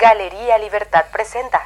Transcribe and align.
Galería 0.00 0.56
Libertad 0.56 1.04
presenta. 1.12 1.60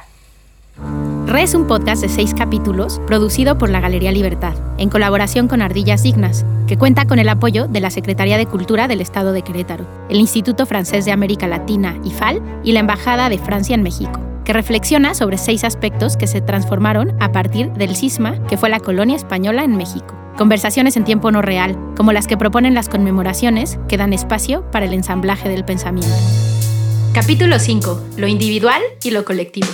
Re 1.25 1.43
es 1.43 1.55
un 1.55 1.67
podcast 1.67 2.01
de 2.01 2.09
seis 2.09 2.33
capítulos 2.33 2.99
producido 3.07 3.57
por 3.57 3.69
la 3.69 3.79
Galería 3.79 4.11
Libertad, 4.11 4.55
en 4.77 4.89
colaboración 4.89 5.47
con 5.47 5.61
Ardillas 5.61 6.03
Dignas, 6.03 6.45
que 6.67 6.77
cuenta 6.77 7.05
con 7.05 7.17
el 7.17 7.29
apoyo 7.29 7.67
de 7.67 7.79
la 7.79 7.91
Secretaría 7.91 8.37
de 8.37 8.45
Cultura 8.45 8.89
del 8.89 8.99
Estado 8.99 9.31
de 9.31 9.41
Querétaro, 9.41 9.85
el 10.09 10.17
Instituto 10.17 10.65
Francés 10.65 11.05
de 11.05 11.13
América 11.13 11.47
Latina, 11.47 11.97
IFAL, 12.03 12.41
y 12.61 12.73
la 12.73 12.81
Embajada 12.81 13.29
de 13.29 13.37
Francia 13.37 13.73
en 13.73 13.83
México, 13.83 14.19
que 14.43 14.51
reflexiona 14.51 15.13
sobre 15.13 15.37
seis 15.37 15.63
aspectos 15.63 16.17
que 16.17 16.27
se 16.27 16.41
transformaron 16.41 17.15
a 17.21 17.31
partir 17.31 17.71
del 17.71 17.95
cisma 17.95 18.45
que 18.49 18.57
fue 18.57 18.69
la 18.69 18.81
colonia 18.81 19.15
española 19.15 19.63
en 19.63 19.77
México. 19.77 20.13
Conversaciones 20.37 20.97
en 20.97 21.05
tiempo 21.05 21.31
no 21.31 21.41
real, 21.41 21.77
como 21.95 22.11
las 22.11 22.27
que 22.27 22.35
proponen 22.35 22.73
las 22.73 22.89
conmemoraciones, 22.89 23.79
que 23.87 23.95
dan 23.95 24.11
espacio 24.11 24.69
para 24.71 24.85
el 24.85 24.93
ensamblaje 24.93 25.47
del 25.47 25.63
pensamiento. 25.63 26.13
Capítulo 27.15 27.59
5. 27.59 28.01
Lo 28.17 28.27
individual 28.27 28.81
y 29.01 29.11
lo 29.11 29.23
colectivo. 29.23 29.69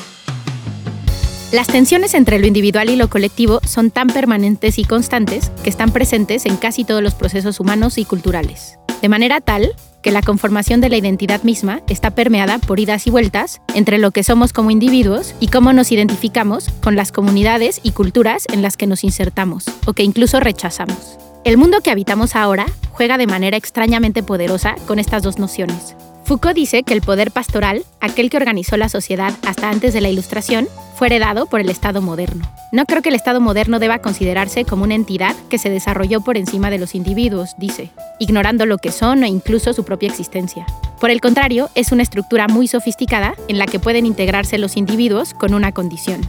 Las 1.51 1.65
tensiones 1.65 2.13
entre 2.13 2.37
lo 2.37 2.45
individual 2.45 2.91
y 2.91 2.95
lo 2.95 3.09
colectivo 3.09 3.61
son 3.65 3.89
tan 3.89 4.09
permanentes 4.09 4.77
y 4.77 4.85
constantes 4.85 5.51
que 5.63 5.71
están 5.71 5.89
presentes 5.89 6.45
en 6.45 6.55
casi 6.57 6.83
todos 6.83 7.01
los 7.01 7.15
procesos 7.15 7.59
humanos 7.59 7.97
y 7.97 8.05
culturales. 8.05 8.77
De 9.01 9.09
manera 9.09 9.41
tal 9.41 9.73
que 10.03 10.11
la 10.11 10.21
conformación 10.21 10.81
de 10.81 10.89
la 10.89 10.97
identidad 10.97 11.41
misma 11.41 11.81
está 11.89 12.11
permeada 12.11 12.59
por 12.59 12.79
idas 12.79 13.07
y 13.07 13.09
vueltas 13.09 13.59
entre 13.73 13.97
lo 13.97 14.11
que 14.11 14.23
somos 14.23 14.53
como 14.53 14.69
individuos 14.69 15.33
y 15.39 15.47
cómo 15.47 15.73
nos 15.73 15.91
identificamos 15.91 16.69
con 16.83 16.95
las 16.95 17.11
comunidades 17.11 17.79
y 17.81 17.93
culturas 17.93 18.45
en 18.53 18.61
las 18.61 18.77
que 18.77 18.85
nos 18.85 19.03
insertamos 19.03 19.65
o 19.87 19.93
que 19.93 20.03
incluso 20.03 20.39
rechazamos. 20.39 21.17
El 21.43 21.57
mundo 21.57 21.81
que 21.81 21.89
habitamos 21.89 22.35
ahora 22.35 22.67
juega 22.91 23.17
de 23.17 23.25
manera 23.25 23.57
extrañamente 23.57 24.21
poderosa 24.21 24.75
con 24.85 24.99
estas 24.99 25.23
dos 25.23 25.39
nociones. 25.39 25.95
Foucault 26.23 26.55
dice 26.55 26.83
que 26.83 26.93
el 26.93 27.01
poder 27.01 27.31
pastoral, 27.31 27.83
aquel 27.99 28.29
que 28.29 28.37
organizó 28.37 28.77
la 28.77 28.89
sociedad 28.89 29.33
hasta 29.45 29.69
antes 29.69 29.93
de 29.93 30.01
la 30.01 30.09
Ilustración, 30.09 30.67
fue 30.95 31.07
heredado 31.07 31.47
por 31.47 31.59
el 31.59 31.69
Estado 31.69 32.01
moderno. 32.01 32.49
No 32.71 32.85
creo 32.85 33.01
que 33.01 33.09
el 33.09 33.15
Estado 33.15 33.41
moderno 33.41 33.79
deba 33.79 33.99
considerarse 33.99 34.63
como 34.63 34.83
una 34.83 34.95
entidad 34.95 35.35
que 35.49 35.57
se 35.57 35.69
desarrolló 35.69 36.21
por 36.21 36.37
encima 36.37 36.69
de 36.69 36.77
los 36.77 36.95
individuos, 36.95 37.55
dice, 37.57 37.89
ignorando 38.19 38.65
lo 38.65 38.77
que 38.77 38.91
son 38.91 39.23
o 39.23 39.25
incluso 39.25 39.73
su 39.73 39.83
propia 39.83 40.09
existencia. 40.09 40.65
Por 40.99 41.09
el 41.09 41.19
contrario, 41.19 41.69
es 41.75 41.91
una 41.91 42.03
estructura 42.03 42.47
muy 42.47 42.67
sofisticada 42.67 43.33
en 43.47 43.57
la 43.57 43.65
que 43.65 43.79
pueden 43.79 44.05
integrarse 44.05 44.57
los 44.57 44.77
individuos 44.77 45.33
con 45.33 45.53
una 45.53 45.71
condición, 45.71 46.21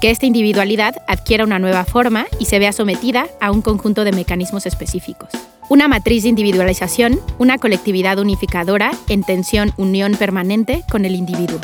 que 0.00 0.10
esta 0.10 0.26
individualidad 0.26 0.96
adquiera 1.06 1.44
una 1.44 1.58
nueva 1.58 1.84
forma 1.84 2.26
y 2.38 2.46
se 2.46 2.58
vea 2.58 2.72
sometida 2.72 3.28
a 3.40 3.52
un 3.52 3.62
conjunto 3.62 4.04
de 4.04 4.12
mecanismos 4.12 4.66
específicos. 4.66 5.30
Una 5.68 5.88
matriz 5.88 6.22
de 6.22 6.28
individualización, 6.28 7.20
una 7.38 7.58
colectividad 7.58 8.20
unificadora 8.20 8.92
en 9.08 9.24
tensión 9.24 9.72
unión 9.76 10.12
permanente 10.12 10.84
con 10.88 11.04
el 11.04 11.16
individuo. 11.16 11.58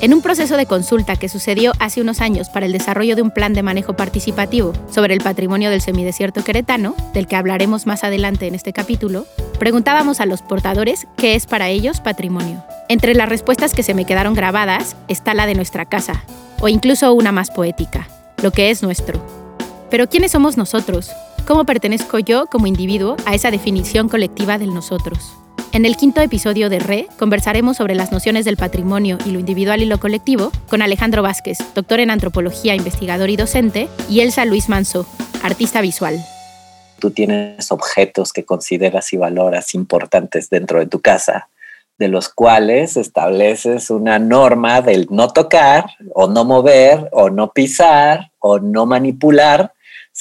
En 0.00 0.14
un 0.14 0.22
proceso 0.22 0.56
de 0.56 0.64
consulta 0.64 1.16
que 1.16 1.28
sucedió 1.28 1.72
hace 1.78 2.00
unos 2.00 2.22
años 2.22 2.48
para 2.48 2.64
el 2.64 2.72
desarrollo 2.72 3.14
de 3.14 3.20
un 3.20 3.30
plan 3.30 3.52
de 3.52 3.62
manejo 3.62 3.94
participativo 3.94 4.72
sobre 4.90 5.12
el 5.12 5.20
patrimonio 5.20 5.68
del 5.68 5.82
semidesierto 5.82 6.42
queretano, 6.42 6.96
del 7.12 7.26
que 7.26 7.36
hablaremos 7.36 7.86
más 7.86 8.04
adelante 8.04 8.46
en 8.46 8.54
este 8.54 8.72
capítulo, 8.72 9.26
preguntábamos 9.58 10.20
a 10.20 10.26
los 10.26 10.40
portadores 10.40 11.06
qué 11.18 11.34
es 11.34 11.46
para 11.46 11.68
ellos 11.68 12.00
patrimonio. 12.00 12.64
Entre 12.88 13.14
las 13.14 13.28
respuestas 13.28 13.74
que 13.74 13.82
se 13.82 13.94
me 13.94 14.06
quedaron 14.06 14.32
grabadas 14.32 14.96
está 15.08 15.34
la 15.34 15.46
de 15.46 15.54
nuestra 15.54 15.84
casa, 15.84 16.24
o 16.60 16.68
incluso 16.68 17.12
una 17.12 17.32
más 17.32 17.50
poética, 17.50 18.08
lo 18.42 18.50
que 18.50 18.70
es 18.70 18.82
nuestro. 18.82 19.22
Pero 19.90 20.08
¿quiénes 20.08 20.32
somos 20.32 20.56
nosotros? 20.56 21.12
¿Cómo 21.46 21.64
pertenezco 21.64 22.20
yo 22.20 22.46
como 22.46 22.68
individuo 22.68 23.16
a 23.26 23.34
esa 23.34 23.50
definición 23.50 24.08
colectiva 24.08 24.58
del 24.58 24.72
nosotros? 24.72 25.36
En 25.72 25.84
el 25.84 25.96
quinto 25.96 26.20
episodio 26.20 26.70
de 26.70 26.78
Re 26.78 27.08
conversaremos 27.18 27.78
sobre 27.78 27.96
las 27.96 28.12
nociones 28.12 28.44
del 28.44 28.56
patrimonio 28.56 29.18
y 29.26 29.32
lo 29.32 29.40
individual 29.40 29.82
y 29.82 29.86
lo 29.86 29.98
colectivo 29.98 30.52
con 30.68 30.82
Alejandro 30.82 31.20
Vázquez, 31.22 31.58
doctor 31.74 31.98
en 31.98 32.10
antropología, 32.10 32.76
investigador 32.76 33.28
y 33.28 33.36
docente, 33.36 33.88
y 34.08 34.20
Elsa 34.20 34.44
Luis 34.44 34.68
Manso, 34.68 35.04
artista 35.42 35.80
visual. 35.80 36.24
Tú 37.00 37.10
tienes 37.10 37.72
objetos 37.72 38.32
que 38.32 38.44
consideras 38.44 39.12
y 39.12 39.16
valoras 39.16 39.74
importantes 39.74 40.48
dentro 40.48 40.78
de 40.78 40.86
tu 40.86 41.00
casa, 41.00 41.48
de 41.98 42.06
los 42.06 42.28
cuales 42.28 42.96
estableces 42.96 43.90
una 43.90 44.20
norma 44.20 44.80
del 44.80 45.08
no 45.10 45.28
tocar 45.28 45.86
o 46.14 46.28
no 46.28 46.44
mover 46.44 47.08
o 47.10 47.30
no 47.30 47.52
pisar 47.52 48.30
o 48.38 48.60
no 48.60 48.86
manipular 48.86 49.72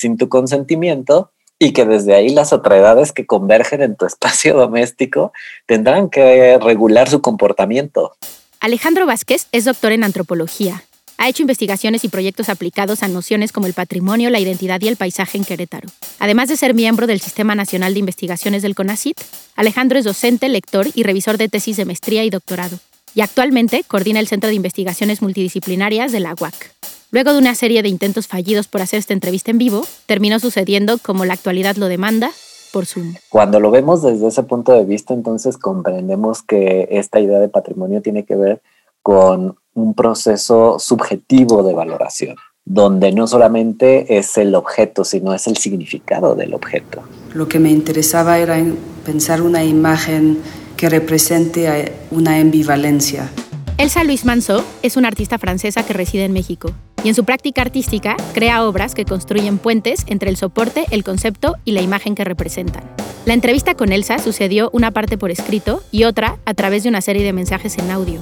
sin 0.02 0.18
tu 0.18 0.30
consentimiento 0.30 1.32
y 1.60 1.74
que 1.74 1.86
desde 1.86 2.16
ahí 2.16 2.30
las 2.30 2.54
otredades 2.54 3.12
que 3.12 3.28
convergen 3.28 3.84
en 3.84 3.96
tu 3.96 4.06
espacio 4.12 4.56
doméstico 4.56 5.32
tendrán 5.68 6.10
que 6.10 6.58
regular 6.60 7.08
su 7.08 7.22
comportamiento. 7.22 8.16
Alejandro 8.60 9.06
Vázquez 9.06 9.48
es 9.52 9.66
doctor 9.66 9.92
en 9.92 10.04
antropología. 10.04 10.84
Ha 11.18 11.30
hecho 11.30 11.44
investigaciones 11.44 12.04
y 12.04 12.10
proyectos 12.10 12.50
aplicados 12.50 13.04
a 13.04 13.08
nociones 13.08 13.52
como 13.52 13.68
el 13.68 13.74
patrimonio, 13.74 14.32
la 14.32 14.40
identidad 14.40 14.82
y 14.82 14.88
el 14.88 14.96
paisaje 14.96 15.38
en 15.38 15.46
Querétaro. 15.46 15.88
Además 16.18 16.50
de 16.50 16.58
ser 16.58 16.74
miembro 16.74 17.06
del 17.06 17.22
Sistema 17.22 17.54
Nacional 17.54 17.94
de 17.94 18.00
Investigaciones 18.00 18.64
del 18.64 18.74
CONACIT, 18.74 19.20
Alejandro 19.56 20.00
es 20.00 20.06
docente, 20.06 20.50
lector 20.50 20.88
y 20.96 21.04
revisor 21.04 21.38
de 21.38 21.48
tesis 21.48 21.78
de 21.78 21.86
maestría 21.86 22.24
y 22.24 22.32
doctorado. 22.32 22.80
Y 23.14 23.22
actualmente 23.22 23.84
coordina 23.88 24.20
el 24.20 24.28
Centro 24.28 24.48
de 24.48 24.56
Investigaciones 24.56 25.22
Multidisciplinarias 25.22 26.12
de 26.12 26.22
la 26.22 26.34
UAC. 26.34 26.74
Luego 27.14 27.34
de 27.34 27.40
una 27.40 27.56
serie 27.56 27.84
de 27.84 27.90
intentos 27.90 28.30
fallidos 28.30 28.70
por 28.70 28.82
hacer 28.82 28.98
esta 29.00 29.12
entrevista 29.12 29.52
en 29.52 29.58
vivo, 29.58 29.86
terminó 30.06 30.40
sucediendo 30.40 30.98
como 30.98 31.26
la 31.26 31.34
actualidad 31.34 31.76
lo 31.76 31.90
demanda 31.90 32.32
por 32.72 32.86
Zoom. 32.86 33.16
Cuando 33.28 33.60
lo 33.60 33.70
vemos 33.70 34.02
desde 34.02 34.30
ese 34.30 34.44
punto 34.44 34.72
de 34.72 34.86
vista, 34.86 35.14
entonces 35.14 35.58
comprendemos 35.58 36.42
que 36.42 36.88
esta 36.90 37.20
idea 37.20 37.40
de 37.40 37.50
patrimonio 37.50 38.02
tiene 38.02 38.24
que 38.24 38.38
ver 38.38 38.62
con 39.02 39.58
un 39.74 39.94
proceso 39.94 40.80
subjetivo 40.80 41.64
de 41.64 41.74
valoración, 41.74 42.38
donde 42.64 43.12
no 43.12 43.28
solamente 43.28 44.18
es 44.18 44.38
el 44.38 44.56
objeto, 44.56 45.04
sino 45.04 45.34
es 45.34 45.48
el 45.48 45.58
significado 45.58 46.34
del 46.36 46.54
objeto. 46.54 47.02
Lo 47.34 47.50
que 47.50 47.60
me 47.60 47.72
interesaba 47.72 48.40
era 48.40 48.58
pensar 49.06 49.42
una 49.42 49.66
imagen 49.66 50.38
que 50.78 50.88
represente 50.88 51.92
una 52.10 52.38
ambivalencia. 52.38 53.30
Elsa 53.78 54.06
Luis 54.06 54.24
Manso 54.24 54.64
es 54.82 54.96
una 54.96 55.10
artista 55.10 55.38
francesa 55.38 55.86
que 55.86 55.92
reside 55.92 56.24
en 56.24 56.32
México 56.32 56.72
y 57.04 57.10
en 57.10 57.16
su 57.16 57.24
práctica 57.24 57.62
artística 57.62 58.16
crea 58.34 58.66
obras 58.66 58.94
que 58.94 59.06
construyen 59.06 59.58
puentes 59.58 60.04
entre 60.08 60.30
el 60.30 60.38
soporte, 60.38 60.86
el 60.92 61.04
concepto 61.04 61.56
y 61.66 61.72
la 61.72 61.82
imagen 61.82 62.16
que 62.16 62.24
representan. 62.24 62.84
La 63.26 63.34
entrevista 63.34 63.76
con 63.76 63.92
Elsa 63.92 64.20
sucedió 64.20 64.70
una 64.74 64.92
parte 64.92 65.18
por 65.18 65.32
escrito 65.32 65.84
y 65.92 66.06
otra 66.06 66.38
a 66.46 66.54
través 66.54 66.84
de 66.84 66.90
una 66.90 67.02
serie 67.02 67.24
de 67.24 67.34
mensajes 67.34 67.78
en 67.78 67.92
audio. 67.92 68.20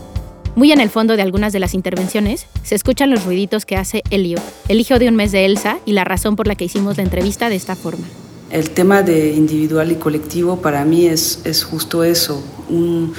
Muy 0.55 0.71
en 0.71 0.81
el 0.81 0.89
fondo 0.89 1.15
de 1.15 1.21
algunas 1.21 1.53
de 1.53 1.59
las 1.59 1.73
intervenciones 1.73 2.47
se 2.63 2.75
escuchan 2.75 3.09
los 3.09 3.23
ruiditos 3.23 3.65
que 3.65 3.77
hace 3.77 4.01
Elio, 4.09 4.39
el 4.67 4.79
hijo 4.79 4.99
de 4.99 5.07
un 5.07 5.15
mes 5.15 5.31
de 5.31 5.45
Elsa 5.45 5.79
y 5.85 5.93
la 5.93 6.03
razón 6.03 6.35
por 6.35 6.47
la 6.47 6.55
que 6.55 6.65
hicimos 6.65 6.97
la 6.97 7.03
entrevista 7.03 7.49
de 7.49 7.55
esta 7.55 7.75
forma. 7.75 8.05
El 8.51 8.71
tema 8.71 9.03
de 9.03 9.31
individual 9.31 9.91
y 9.91 9.95
colectivo 9.95 10.57
para 10.57 10.83
mí 10.83 11.05
es, 11.05 11.39
es 11.45 11.63
justo 11.63 12.03
eso. 12.03 12.43
Un, 12.67 13.13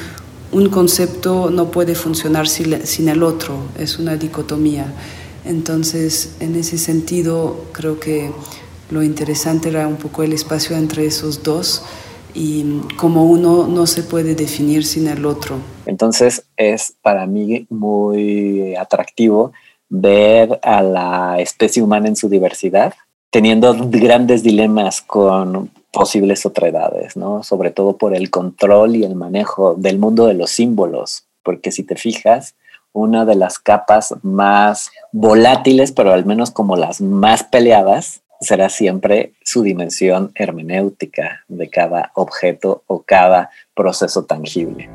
un 0.53 0.69
concepto 0.69 1.51
no 1.51 1.71
puede 1.71 1.95
funcionar 1.95 2.49
sin, 2.49 2.85
sin 2.85 3.09
el 3.09 3.23
otro, 3.23 3.57
es 3.79 3.99
una 3.99 4.17
dicotomía. 4.17 4.93
Entonces, 5.45 6.37
en 6.41 6.57
ese 6.57 6.79
sentido, 6.79 7.65
creo 7.73 7.99
que 7.99 8.31
lo 8.91 9.03
interesante 9.03 9.69
era 9.69 9.87
un 9.87 9.97
poco 9.97 10.23
el 10.23 10.33
espacio 10.33 10.77
entre 10.77 11.07
esos 11.07 11.43
dos 11.43 11.83
y 12.35 12.81
como 12.97 13.25
uno 13.25 13.67
no 13.67 13.87
se 13.87 14.03
puede 14.03 14.35
definir 14.35 14.85
sin 14.85 15.09
el 15.09 15.25
otro. 15.27 15.57
Entonces, 15.87 16.45
es 16.57 16.95
para 17.03 17.27
mí 17.27 17.67
muy 17.71 18.75
atractivo 18.77 19.53
ver 19.89 20.61
a 20.63 20.83
la 20.83 21.41
especie 21.41 21.83
humana 21.83 22.09
en 22.09 22.17
su 22.17 22.29
diversidad, 22.29 22.95
teniendo 23.31 23.75
grandes 23.89 24.43
dilemas 24.43 25.01
con 25.03 25.71
posibles 25.93 26.47
otredades, 26.47 27.17
¿no? 27.17 27.43
Sobre 27.43 27.71
todo 27.73 27.97
por 27.97 28.15
el 28.15 28.31
control 28.31 28.95
y 28.95 29.05
el 29.05 29.17
manejo 29.17 29.75
del 29.75 29.99
mundo 29.99 30.27
de 30.27 30.35
los 30.35 30.51
símbolos, 30.51 31.25
porque 31.43 31.73
si 31.73 31.83
te 31.83 31.97
fijas, 31.97 32.55
una 32.93 33.25
de 33.25 33.35
las 33.35 33.59
capas 33.59 34.15
más 34.23 34.91
volátiles, 35.13 35.93
pero 35.93 36.13
al 36.13 36.25
menos 36.25 36.51
como 36.51 36.77
las 36.77 37.01
más 37.01 37.45
peleadas, 37.45 38.23
será 38.41 38.69
siempre 38.69 39.35
su 39.45 39.63
dimensión 39.63 40.33
hermenéutica 40.35 41.45
de 41.49 41.69
cada 41.69 42.11
objeto 42.15 42.83
o 42.87 43.03
cada 43.03 43.51
proceso 43.75 44.25
tangible. 44.25 44.89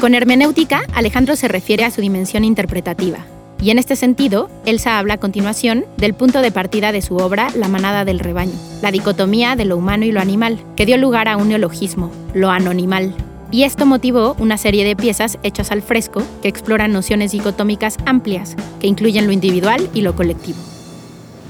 Con 0.00 0.14
hermenéutica, 0.14 0.82
Alejandro 0.94 1.36
se 1.36 1.48
refiere 1.48 1.84
a 1.84 1.90
su 1.90 2.00
dimensión 2.00 2.44
interpretativa. 2.44 3.18
Y 3.60 3.70
en 3.70 3.78
este 3.78 3.94
sentido, 3.94 4.50
Elsa 4.66 4.98
habla 4.98 5.14
a 5.14 5.20
continuación 5.20 5.84
del 5.96 6.14
punto 6.14 6.40
de 6.40 6.50
partida 6.50 6.90
de 6.90 7.00
su 7.00 7.16
obra 7.16 7.48
La 7.54 7.68
manada 7.68 8.04
del 8.04 8.18
rebaño, 8.18 8.58
la 8.80 8.90
dicotomía 8.90 9.54
de 9.54 9.64
lo 9.64 9.76
humano 9.76 10.04
y 10.04 10.10
lo 10.10 10.20
animal, 10.20 10.58
que 10.74 10.86
dio 10.86 10.96
lugar 10.96 11.28
a 11.28 11.36
un 11.36 11.48
neologismo, 11.48 12.10
lo 12.34 12.50
anonimal, 12.50 13.14
y 13.52 13.64
esto 13.64 13.86
motivó 13.86 14.34
una 14.38 14.56
serie 14.56 14.84
de 14.84 14.96
piezas 14.96 15.38
hechas 15.42 15.70
al 15.70 15.82
fresco 15.82 16.22
que 16.40 16.48
exploran 16.48 16.90
nociones 16.90 17.32
dicotómicas 17.32 17.98
amplias, 18.06 18.56
que 18.80 18.88
incluyen 18.88 19.26
lo 19.26 19.32
individual 19.32 19.88
y 19.94 20.00
lo 20.00 20.16
colectivo. 20.16 20.58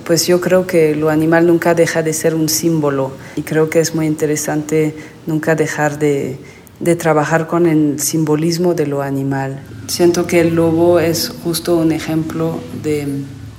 Pues 0.04 0.26
yo 0.26 0.40
creo 0.40 0.66
que 0.66 0.96
lo 0.96 1.08
animal 1.08 1.46
nunca 1.46 1.74
deja 1.74 2.02
de 2.02 2.12
ser 2.12 2.34
un 2.34 2.48
símbolo 2.48 3.12
y 3.36 3.42
creo 3.42 3.70
que 3.70 3.78
es 3.78 3.94
muy 3.94 4.06
interesante 4.06 4.96
nunca 5.26 5.54
dejar 5.54 6.00
de, 6.00 6.38
trabajar 6.98 7.46
con 7.46 7.66
el 7.66 8.00
simbolismo 8.00 8.74
de 8.74 8.88
lo 8.88 9.00
animal. 9.00 9.62
Siento 9.86 10.26
que 10.26 10.40
el 10.40 10.56
lobo 10.56 10.98
es 10.98 11.32
justo 11.44 11.76
un 11.76 11.92
ejemplo 11.92 12.58
de 12.82 13.06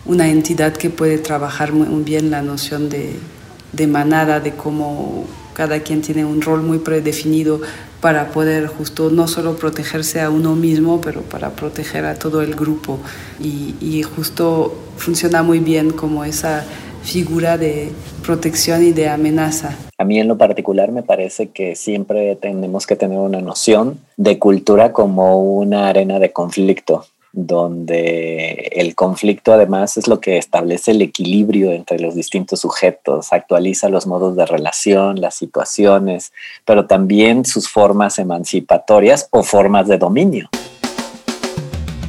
una 0.05 0.27
entidad 0.27 0.73
que 0.73 0.89
puede 0.89 1.17
trabajar 1.17 1.71
muy 1.71 2.03
bien 2.03 2.29
la 2.29 2.41
noción 2.41 2.89
de 2.89 3.87
manada, 3.87 4.41
de 4.41 4.51
cómo 4.51 5.25
cada 5.53 5.79
quien 5.81 6.01
tiene 6.01 6.25
un 6.25 6.41
rol 6.41 6.61
muy 6.61 6.79
predefinido 6.79 7.61
para 8.01 8.31
poder 8.31 8.67
justo 8.67 9.09
no 9.09 9.27
solo 9.27 9.55
protegerse 9.55 10.21
a 10.21 10.29
uno 10.29 10.55
mismo, 10.55 10.99
pero 11.01 11.21
para 11.21 11.51
proteger 11.51 12.05
a 12.05 12.15
todo 12.15 12.41
el 12.41 12.55
grupo. 12.55 12.99
Y, 13.39 13.75
y 13.79 14.03
justo 14.03 14.75
funciona 14.97 15.43
muy 15.43 15.59
bien 15.59 15.91
como 15.91 16.25
esa 16.25 16.65
figura 17.03 17.57
de 17.57 17.91
protección 18.23 18.83
y 18.83 18.91
de 18.91 19.09
amenaza. 19.09 19.77
A 19.97 20.05
mí 20.05 20.19
en 20.19 20.27
lo 20.27 20.37
particular 20.37 20.91
me 20.91 21.03
parece 21.03 21.49
que 21.49 21.75
siempre 21.75 22.35
tenemos 22.35 22.87
que 22.87 22.95
tener 22.95 23.19
una 23.19 23.41
noción 23.41 23.99
de 24.17 24.39
cultura 24.39 24.91
como 24.91 25.41
una 25.41 25.89
arena 25.89 26.19
de 26.19 26.31
conflicto 26.31 27.05
donde 27.33 28.69
el 28.75 28.93
conflicto 28.93 29.53
además 29.53 29.97
es 29.97 30.07
lo 30.07 30.21
que 30.21 30.37
establece 30.37 30.91
el 30.91 31.01
equilibrio 31.01 31.71
entre 31.71 31.99
los 31.99 32.13
distintos 32.13 32.61
sujetos, 32.61 33.33
actualiza 33.33 33.89
los 33.89 34.05
modos 34.05 34.35
de 34.35 34.45
relación, 34.45 35.19
las 35.19 35.33
situaciones, 35.33 36.31
pero 36.63 36.85
también 36.85 37.43
sus 37.43 37.67
formas 37.67 38.19
emancipatorias 38.19 39.27
o 39.31 39.41
formas 39.41 39.87
de 39.87 39.97
dominio. 39.97 40.47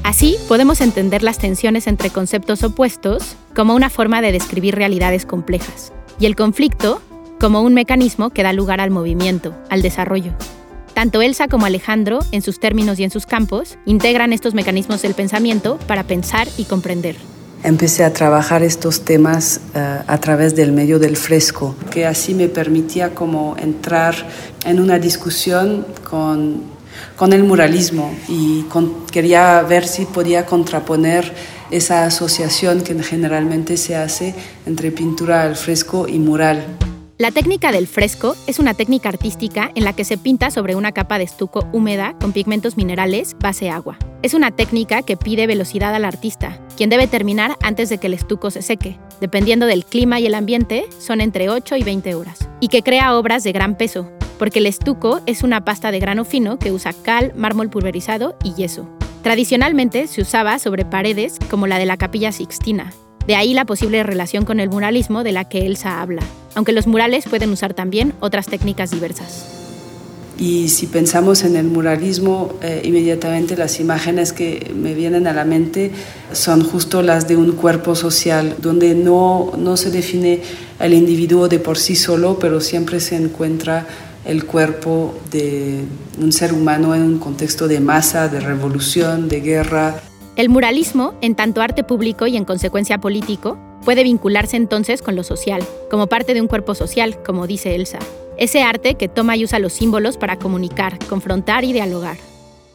Así 0.02 0.36
podemos 0.46 0.82
entender 0.82 1.22
las 1.22 1.38
tensiones 1.38 1.86
entre 1.86 2.10
conceptos 2.10 2.62
opuestos 2.62 3.34
como 3.54 3.74
una 3.74 3.88
forma 3.88 4.20
de 4.20 4.30
describir 4.30 4.74
realidades 4.74 5.24
complejas 5.24 5.92
y 6.20 6.26
el 6.26 6.36
conflicto 6.36 7.00
como 7.40 7.62
un 7.62 7.72
mecanismo 7.72 8.28
que 8.28 8.42
da 8.42 8.52
lugar 8.52 8.82
al 8.82 8.90
movimiento, 8.90 9.54
al 9.70 9.80
desarrollo. 9.80 10.32
Tanto 10.94 11.22
Elsa 11.22 11.48
como 11.48 11.66
Alejandro, 11.66 12.20
en 12.30 12.40
sus 12.40 12.60
términos 12.60 13.00
y 13.00 13.04
en 13.04 13.10
sus 13.10 13.26
campos, 13.26 13.76
integran 13.84 14.32
estos 14.32 14.54
mecanismos 14.54 15.02
del 15.02 15.14
pensamiento 15.14 15.76
para 15.88 16.04
pensar 16.04 16.46
y 16.56 16.64
comprender. 16.64 17.16
Empecé 17.64 18.04
a 18.04 18.12
trabajar 18.12 18.62
estos 18.62 19.04
temas 19.04 19.60
uh, 19.74 20.04
a 20.06 20.18
través 20.20 20.54
del 20.54 20.70
medio 20.70 21.00
del 21.00 21.16
fresco, 21.16 21.74
que 21.90 22.06
así 22.06 22.32
me 22.32 22.46
permitía 22.48 23.12
como 23.12 23.56
entrar 23.58 24.14
en 24.64 24.78
una 24.78 25.00
discusión 25.00 25.84
con, 26.08 26.62
con 27.16 27.32
el 27.32 27.42
muralismo 27.42 28.14
y 28.28 28.64
quería 29.10 29.62
ver 29.62 29.88
si 29.88 30.04
podía 30.04 30.46
contraponer 30.46 31.32
esa 31.72 32.04
asociación 32.04 32.82
que 32.82 33.02
generalmente 33.02 33.76
se 33.78 33.96
hace 33.96 34.34
entre 34.64 34.92
pintura 34.92 35.42
al 35.42 35.56
fresco 35.56 36.06
y 36.06 36.20
mural. 36.20 36.83
La 37.16 37.30
técnica 37.30 37.70
del 37.70 37.86
fresco 37.86 38.34
es 38.48 38.58
una 38.58 38.74
técnica 38.74 39.08
artística 39.08 39.70
en 39.76 39.84
la 39.84 39.92
que 39.92 40.04
se 40.04 40.18
pinta 40.18 40.50
sobre 40.50 40.74
una 40.74 40.90
capa 40.90 41.16
de 41.16 41.22
estuco 41.22 41.64
húmeda 41.72 42.16
con 42.20 42.32
pigmentos 42.32 42.76
minerales 42.76 43.36
base 43.38 43.70
agua. 43.70 43.96
Es 44.22 44.34
una 44.34 44.50
técnica 44.50 45.02
que 45.02 45.16
pide 45.16 45.46
velocidad 45.46 45.94
al 45.94 46.04
artista, 46.04 46.60
quien 46.76 46.90
debe 46.90 47.06
terminar 47.06 47.56
antes 47.62 47.88
de 47.88 47.98
que 47.98 48.08
el 48.08 48.14
estuco 48.14 48.50
se 48.50 48.62
seque. 48.62 48.98
Dependiendo 49.20 49.66
del 49.66 49.84
clima 49.84 50.18
y 50.18 50.26
el 50.26 50.34
ambiente, 50.34 50.86
son 50.98 51.20
entre 51.20 51.50
8 51.50 51.76
y 51.76 51.84
20 51.84 52.16
horas. 52.16 52.48
Y 52.58 52.66
que 52.66 52.82
crea 52.82 53.16
obras 53.16 53.44
de 53.44 53.52
gran 53.52 53.76
peso, 53.76 54.10
porque 54.36 54.58
el 54.58 54.66
estuco 54.66 55.20
es 55.26 55.44
una 55.44 55.64
pasta 55.64 55.92
de 55.92 56.00
grano 56.00 56.24
fino 56.24 56.58
que 56.58 56.72
usa 56.72 56.92
cal, 57.04 57.32
mármol 57.36 57.70
pulverizado 57.70 58.36
y 58.42 58.54
yeso. 58.54 58.88
Tradicionalmente 59.22 60.08
se 60.08 60.20
usaba 60.20 60.58
sobre 60.58 60.84
paredes 60.84 61.38
como 61.48 61.68
la 61.68 61.78
de 61.78 61.86
la 61.86 61.96
capilla 61.96 62.32
Sixtina, 62.32 62.92
de 63.26 63.36
ahí 63.36 63.54
la 63.54 63.64
posible 63.64 64.02
relación 64.02 64.44
con 64.44 64.60
el 64.60 64.68
muralismo 64.68 65.24
de 65.24 65.32
la 65.32 65.44
que 65.44 65.66
Elsa 65.66 66.00
habla, 66.00 66.22
aunque 66.54 66.72
los 66.72 66.86
murales 66.86 67.24
pueden 67.28 67.50
usar 67.50 67.74
también 67.74 68.14
otras 68.20 68.46
técnicas 68.46 68.90
diversas. 68.90 69.64
Y 70.36 70.68
si 70.68 70.86
pensamos 70.86 71.44
en 71.44 71.54
el 71.54 71.66
muralismo, 71.66 72.54
eh, 72.60 72.82
inmediatamente 72.84 73.56
las 73.56 73.78
imágenes 73.78 74.32
que 74.32 74.72
me 74.74 74.92
vienen 74.92 75.28
a 75.28 75.32
la 75.32 75.44
mente 75.44 75.92
son 76.32 76.64
justo 76.64 77.02
las 77.02 77.28
de 77.28 77.36
un 77.36 77.52
cuerpo 77.52 77.94
social, 77.94 78.56
donde 78.60 78.96
no, 78.96 79.52
no 79.56 79.76
se 79.76 79.92
define 79.92 80.40
el 80.80 80.92
individuo 80.92 81.48
de 81.48 81.60
por 81.60 81.78
sí 81.78 81.94
solo, 81.94 82.38
pero 82.40 82.60
siempre 82.60 82.98
se 82.98 83.14
encuentra 83.14 83.86
el 84.24 84.44
cuerpo 84.44 85.14
de 85.30 85.84
un 86.20 86.32
ser 86.32 86.52
humano 86.52 86.94
en 86.96 87.02
un 87.02 87.18
contexto 87.18 87.68
de 87.68 87.78
masa, 87.78 88.28
de 88.28 88.40
revolución, 88.40 89.28
de 89.28 89.40
guerra. 89.40 90.00
El 90.36 90.48
muralismo, 90.48 91.14
en 91.20 91.36
tanto 91.36 91.62
arte 91.62 91.84
público 91.84 92.26
y 92.26 92.36
en 92.36 92.44
consecuencia 92.44 92.98
político, 92.98 93.56
puede 93.84 94.02
vincularse 94.02 94.56
entonces 94.56 95.00
con 95.00 95.14
lo 95.14 95.22
social, 95.22 95.62
como 95.88 96.08
parte 96.08 96.34
de 96.34 96.40
un 96.40 96.48
cuerpo 96.48 96.74
social, 96.74 97.22
como 97.22 97.46
dice 97.46 97.76
Elsa. 97.76 98.00
Ese 98.36 98.64
arte 98.64 98.96
que 98.96 99.06
toma 99.06 99.36
y 99.36 99.44
usa 99.44 99.60
los 99.60 99.74
símbolos 99.74 100.16
para 100.16 100.36
comunicar, 100.36 100.98
confrontar 101.08 101.62
y 101.62 101.72
dialogar. 101.72 102.16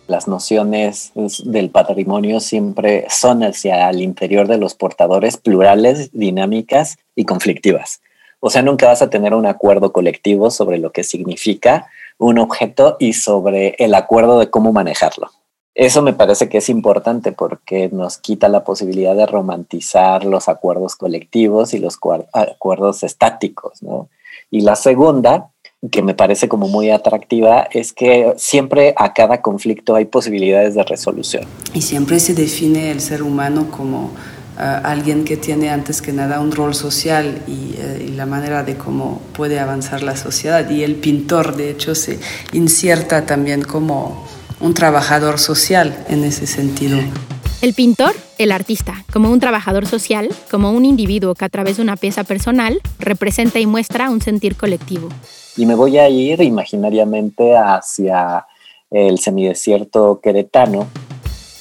Las 0.07 0.29
nociones 0.29 1.11
del 1.43 1.69
patrimonio 1.69 2.39
siempre 2.39 3.05
son 3.09 3.43
hacia 3.43 3.89
el 3.89 4.01
interior 4.01 4.47
de 4.47 4.57
los 4.57 4.73
portadores 4.73 5.35
plurales, 5.35 6.11
dinámicas 6.13 6.97
y 7.13 7.25
conflictivas. 7.25 7.99
O 8.39 8.49
sea, 8.49 8.61
nunca 8.61 8.87
vas 8.87 9.01
a 9.01 9.09
tener 9.09 9.33
un 9.33 9.45
acuerdo 9.45 9.91
colectivo 9.91 10.49
sobre 10.49 10.77
lo 10.77 10.93
que 10.93 11.03
significa 11.03 11.89
un 12.17 12.39
objeto 12.39 12.95
y 12.99 13.11
sobre 13.13 13.75
el 13.79 13.95
acuerdo 13.95 14.39
de 14.39 14.49
cómo 14.49 14.71
manejarlo. 14.71 15.29
Eso 15.75 16.01
me 16.01 16.13
parece 16.13 16.49
que 16.49 16.57
es 16.57 16.69
importante 16.69 17.31
porque 17.31 17.89
nos 17.91 18.17
quita 18.17 18.49
la 18.49 18.63
posibilidad 18.63 19.15
de 19.15 19.25
romantizar 19.25 20.25
los 20.25 20.49
acuerdos 20.49 20.95
colectivos 20.95 21.73
y 21.73 21.79
los 21.79 21.97
acuerdos 22.33 23.03
estáticos, 23.03 23.81
¿no? 23.81 24.09
Y 24.51 24.61
la 24.61 24.75
segunda, 24.75 25.51
que 25.91 26.01
me 26.01 26.15
parece 26.15 26.49
como 26.49 26.67
muy 26.67 26.89
atractiva, 26.89 27.67
es 27.71 27.93
que 27.93 28.33
siempre 28.37 28.93
a 28.97 29.13
cada 29.13 29.41
conflicto 29.41 29.95
hay 29.95 30.05
posibilidades 30.05 30.73
de 30.73 30.83
resolución. 30.83 31.43
Y 31.73 31.81
siempre 31.81 32.19
se 32.19 32.33
define 32.33 32.91
el 32.91 32.99
ser 32.99 33.21
humano 33.21 33.69
como 33.69 34.05
uh, 34.05 34.11
alguien 34.83 35.23
que 35.23 35.37
tiene 35.37 35.69
antes 35.69 36.01
que 36.01 36.11
nada 36.11 36.41
un 36.41 36.51
rol 36.51 36.73
social 36.73 37.43
y, 37.47 37.75
uh, 37.79 38.03
y, 38.03 38.07
la 38.09 38.25
manera 38.25 38.63
de 38.63 38.75
cómo 38.75 39.21
puede 39.33 39.59
avanzar 39.59 40.01
la 40.01 40.17
sociedad. 40.17 40.67
Y 40.69 40.83
el 40.83 40.95
pintor, 40.95 41.55
de 41.55 41.69
hecho, 41.69 41.93
se 41.93 42.19
inserta 42.51 43.25
también 43.25 43.61
como 43.61 44.25
un 44.59 44.73
trabajador 44.73 45.39
social 45.39 46.05
en 46.09 46.23
ese 46.23 46.47
sentido. 46.47 46.99
El 47.61 47.73
pintor, 47.73 48.15
el 48.37 48.51
artista, 48.51 49.03
como 49.11 49.29
un 49.29 49.39
trabajador 49.39 49.85
social, 49.85 50.29
como 50.49 50.71
un 50.71 50.85
individuo 50.85 51.35
que 51.35 51.45
a 51.45 51.49
través 51.49 51.77
de 51.77 51.83
una 51.83 51.97
pieza 51.97 52.23
personal 52.23 52.79
representa 52.99 53.59
y 53.59 53.65
muestra 53.65 54.09
un 54.09 54.21
sentir 54.21 54.55
colectivo. 54.55 55.09
Y 55.57 55.65
me 55.65 55.75
voy 55.75 55.97
a 55.97 56.07
ir 56.07 56.41
imaginariamente 56.41 57.57
hacia 57.57 58.45
el 58.89 59.19
semidesierto 59.19 60.21
queretano. 60.21 60.87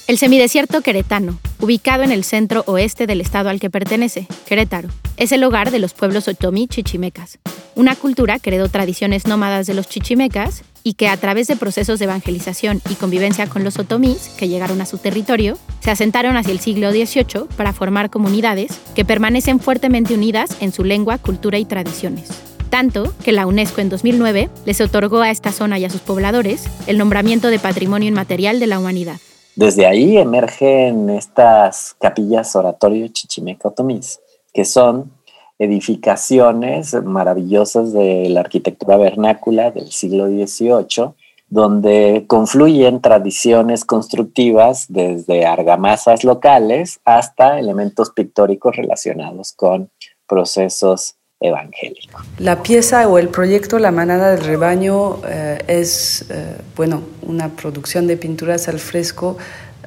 El 0.07 0.17
semidesierto 0.17 0.81
queretano, 0.81 1.37
ubicado 1.59 2.03
en 2.03 2.11
el 2.11 2.23
centro 2.23 2.63
oeste 2.65 3.05
del 3.05 3.21
estado 3.21 3.49
al 3.49 3.59
que 3.59 3.69
pertenece, 3.69 4.25
Querétaro, 4.47 4.89
es 5.17 5.31
el 5.31 5.43
hogar 5.43 5.69
de 5.69 5.79
los 5.79 5.93
pueblos 5.93 6.27
otomí 6.27 6.67
chichimecas, 6.67 7.39
una 7.75 7.95
cultura 7.95 8.39
que 8.39 8.49
heredó 8.49 8.69
tradiciones 8.69 9.27
nómadas 9.27 9.67
de 9.67 9.73
los 9.73 9.87
chichimecas 9.87 10.63
y 10.83 10.93
que 10.93 11.07
a 11.07 11.17
través 11.17 11.47
de 11.47 11.55
procesos 11.55 11.99
de 11.99 12.05
evangelización 12.05 12.81
y 12.89 12.95
convivencia 12.95 13.47
con 13.47 13.63
los 13.63 13.79
otomís 13.79 14.29
que 14.37 14.47
llegaron 14.47 14.81
a 14.81 14.85
su 14.85 14.97
territorio, 14.97 15.57
se 15.81 15.91
asentaron 15.91 16.37
hacia 16.37 16.51
el 16.51 16.59
siglo 16.59 16.91
XVIII 16.91 17.47
para 17.55 17.73
formar 17.73 18.09
comunidades 18.09 18.79
que 18.95 19.05
permanecen 19.05 19.59
fuertemente 19.59 20.13
unidas 20.13 20.57
en 20.61 20.71
su 20.71 20.83
lengua, 20.83 21.17
cultura 21.17 21.57
y 21.57 21.65
tradiciones. 21.65 22.29
Tanto 22.69 23.13
que 23.23 23.31
la 23.31 23.47
UNESCO 23.47 23.81
en 23.81 23.89
2009 23.89 24.49
les 24.65 24.81
otorgó 24.81 25.21
a 25.21 25.31
esta 25.31 25.51
zona 25.51 25.79
y 25.79 25.85
a 25.85 25.89
sus 25.89 26.01
pobladores 26.01 26.65
el 26.87 26.97
nombramiento 26.97 27.47
de 27.47 27.59
Patrimonio 27.59 28.09
Inmaterial 28.09 28.59
de 28.59 28.67
la 28.67 28.79
Humanidad. 28.79 29.17
Desde 29.55 29.87
ahí 29.87 30.17
emergen 30.17 31.09
estas 31.09 31.95
capillas 31.99 32.55
oratorio 32.55 33.07
chichimeca 33.07 33.69
otomís, 33.69 34.19
que 34.53 34.65
son 34.65 35.11
edificaciones 35.59 36.93
maravillosas 37.03 37.93
de 37.93 38.29
la 38.29 38.39
arquitectura 38.39 38.97
vernácula 38.97 39.71
del 39.71 39.91
siglo 39.91 40.27
XVIII, 40.27 41.11
donde 41.49 42.25
confluyen 42.27 43.01
tradiciones 43.01 43.83
constructivas 43.83 44.85
desde 44.87 45.45
argamasas 45.45 46.23
locales 46.23 46.99
hasta 47.03 47.59
elementos 47.59 48.11
pictóricos 48.11 48.75
relacionados 48.75 49.51
con 49.53 49.89
procesos 50.27 51.15
evangélicos. 51.39 52.21
La 52.37 52.61
pieza 52.61 53.07
o 53.07 53.17
el 53.17 53.29
proyecto 53.29 53.79
La 53.79 53.91
Manada 53.91 54.31
del 54.31 54.43
Rebaño 54.43 55.21
eh, 55.27 55.57
es, 55.67 56.25
eh, 56.29 56.55
bueno, 56.75 57.01
una 57.21 57.49
producción 57.49 58.07
de 58.07 58.17
pinturas 58.17 58.67
al 58.67 58.79
fresco 58.79 59.37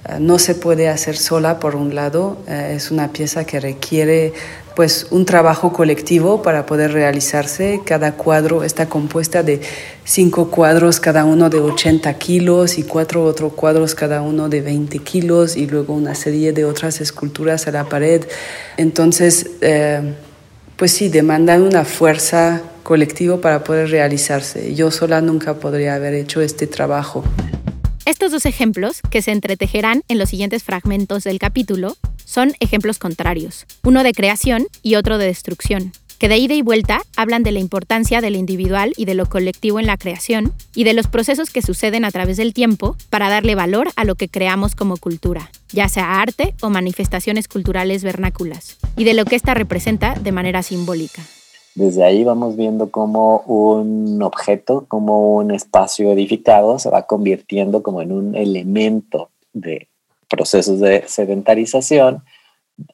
eh, 0.08 0.16
no 0.18 0.38
se 0.38 0.54
puede 0.54 0.88
hacer 0.88 1.16
sola 1.16 1.60
por 1.60 1.76
un 1.76 1.94
lado, 1.94 2.38
es 2.48 2.90
una 2.90 3.12
pieza 3.12 3.44
que 3.44 3.60
requiere 3.60 4.32
pues 4.74 5.06
un 5.10 5.24
trabajo 5.24 5.72
colectivo 5.72 6.42
para 6.42 6.66
poder 6.66 6.92
realizarse. 6.92 7.80
Cada 7.84 8.12
cuadro 8.12 8.64
está 8.64 8.88
compuesta 8.88 9.42
de 9.42 9.60
cinco 10.04 10.50
cuadros, 10.50 11.00
cada 11.00 11.24
uno 11.24 11.50
de 11.50 11.60
80 11.60 12.12
kilos 12.14 12.78
y 12.78 12.84
cuatro 12.84 13.24
otros 13.24 13.52
cuadros, 13.52 13.94
cada 13.94 14.22
uno 14.22 14.48
de 14.48 14.60
20 14.60 14.98
kilos 15.00 15.56
y 15.56 15.66
luego 15.66 15.94
una 15.94 16.14
serie 16.14 16.52
de 16.52 16.64
otras 16.64 17.00
esculturas 17.00 17.66
a 17.66 17.72
la 17.72 17.88
pared. 17.88 18.24
Entonces, 18.76 19.50
eh, 19.60 20.14
pues 20.76 20.92
sí, 20.92 21.08
demandan 21.08 21.62
una 21.62 21.84
fuerza 21.84 22.62
colectiva 22.82 23.40
para 23.40 23.62
poder 23.64 23.90
realizarse. 23.90 24.74
Yo 24.74 24.90
sola 24.90 25.20
nunca 25.20 25.54
podría 25.54 25.94
haber 25.94 26.14
hecho 26.14 26.40
este 26.40 26.66
trabajo. 26.66 27.24
Estos 28.04 28.32
dos 28.32 28.46
ejemplos, 28.46 29.00
que 29.10 29.22
se 29.22 29.30
entretejerán 29.30 30.02
en 30.08 30.18
los 30.18 30.30
siguientes 30.30 30.64
fragmentos 30.64 31.22
del 31.22 31.38
capítulo, 31.38 31.96
son 32.32 32.54
ejemplos 32.60 32.98
contrarios, 32.98 33.66
uno 33.84 34.02
de 34.02 34.14
creación 34.14 34.66
y 34.82 34.94
otro 34.94 35.18
de 35.18 35.26
destrucción, 35.26 35.92
que 36.18 36.30
de 36.30 36.38
ida 36.38 36.54
y 36.54 36.62
vuelta 36.62 37.02
hablan 37.14 37.42
de 37.42 37.52
la 37.52 37.58
importancia 37.58 38.22
de 38.22 38.30
lo 38.30 38.38
individual 38.38 38.94
y 38.96 39.04
de 39.04 39.12
lo 39.12 39.26
colectivo 39.26 39.78
en 39.78 39.86
la 39.86 39.98
creación 39.98 40.54
y 40.74 40.84
de 40.84 40.94
los 40.94 41.08
procesos 41.08 41.50
que 41.50 41.60
suceden 41.60 42.06
a 42.06 42.10
través 42.10 42.38
del 42.38 42.54
tiempo 42.54 42.96
para 43.10 43.28
darle 43.28 43.54
valor 43.54 43.88
a 43.96 44.04
lo 44.06 44.14
que 44.14 44.28
creamos 44.28 44.74
como 44.74 44.96
cultura, 44.96 45.50
ya 45.74 45.90
sea 45.90 46.22
arte 46.22 46.54
o 46.62 46.70
manifestaciones 46.70 47.48
culturales 47.48 48.02
vernáculas, 48.02 48.78
y 48.96 49.04
de 49.04 49.12
lo 49.12 49.26
que 49.26 49.36
ésta 49.36 49.52
representa 49.52 50.14
de 50.14 50.32
manera 50.32 50.62
simbólica. 50.62 51.20
Desde 51.74 52.02
ahí 52.02 52.24
vamos 52.24 52.56
viendo 52.56 52.90
cómo 52.90 53.40
un 53.40 54.22
objeto, 54.22 54.86
como 54.88 55.34
un 55.34 55.50
espacio 55.50 56.10
edificado 56.10 56.78
se 56.78 56.88
va 56.88 57.02
convirtiendo 57.02 57.82
como 57.82 58.00
en 58.00 58.10
un 58.10 58.36
elemento 58.36 59.28
de 59.52 59.91
procesos 60.32 60.80
de 60.80 61.04
sedentarización 61.06 62.24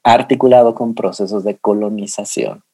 articulado 0.02 0.74
con 0.74 0.94
procesos 0.94 1.44
de 1.44 1.56
colonización. 1.56 2.64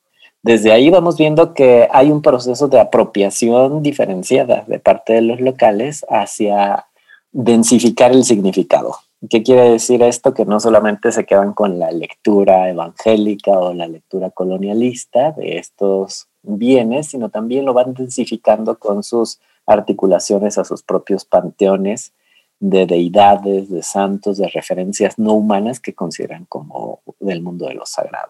Desde 0.43 0.73
ahí 0.73 0.89
vamos 0.89 1.19
viendo 1.19 1.53
que 1.53 1.87
hay 1.93 2.11
un 2.11 2.23
proceso 2.23 2.69
de 2.69 2.81
apropiación 2.81 3.83
diferenciada 3.83 4.65
de 4.67 4.79
parte 4.79 5.13
de 5.13 5.21
los 5.21 5.41
locales 5.41 6.05
hacia 6.09 6.87
densificar 7.31 8.13
el 8.13 8.25
significado. 8.25 8.97
¿Qué 9.29 9.43
quiere 9.43 9.71
decir 9.71 10.03
esto? 10.03 10.33
Que 10.33 10.47
no 10.47 10.61
solamente 10.61 11.13
se 11.13 11.25
quedan 11.25 11.53
con 11.53 11.79
la 11.79 11.91
lectura 11.91 12.69
evangélica 12.71 13.53
o 13.53 13.75
la 13.75 13.87
lectura 13.87 14.31
colonialista 14.31 15.33
de 15.33 15.59
estos 15.59 16.27
bienes, 16.43 17.09
sino 17.09 17.29
también 17.29 17.65
lo 17.65 17.75
van 17.75 17.95
densificando 17.95 18.79
con 18.79 19.03
sus 19.03 19.41
articulaciones 19.67 20.59
a 20.59 20.65
sus 20.65 20.83
propios 20.83 21.25
panteones 21.25 22.13
de 22.71 22.87
deidades, 22.87 23.69
de 23.69 23.83
santos, 23.83 24.39
de 24.39 24.49
referencias 24.49 25.19
no 25.19 25.35
humanas 25.35 25.81
que 25.81 25.93
consideran 25.93 26.47
como 26.47 27.01
del 27.21 27.43
mundo 27.43 27.67
de 27.67 27.75
lo 27.75 27.85
sagrado. 27.85 28.29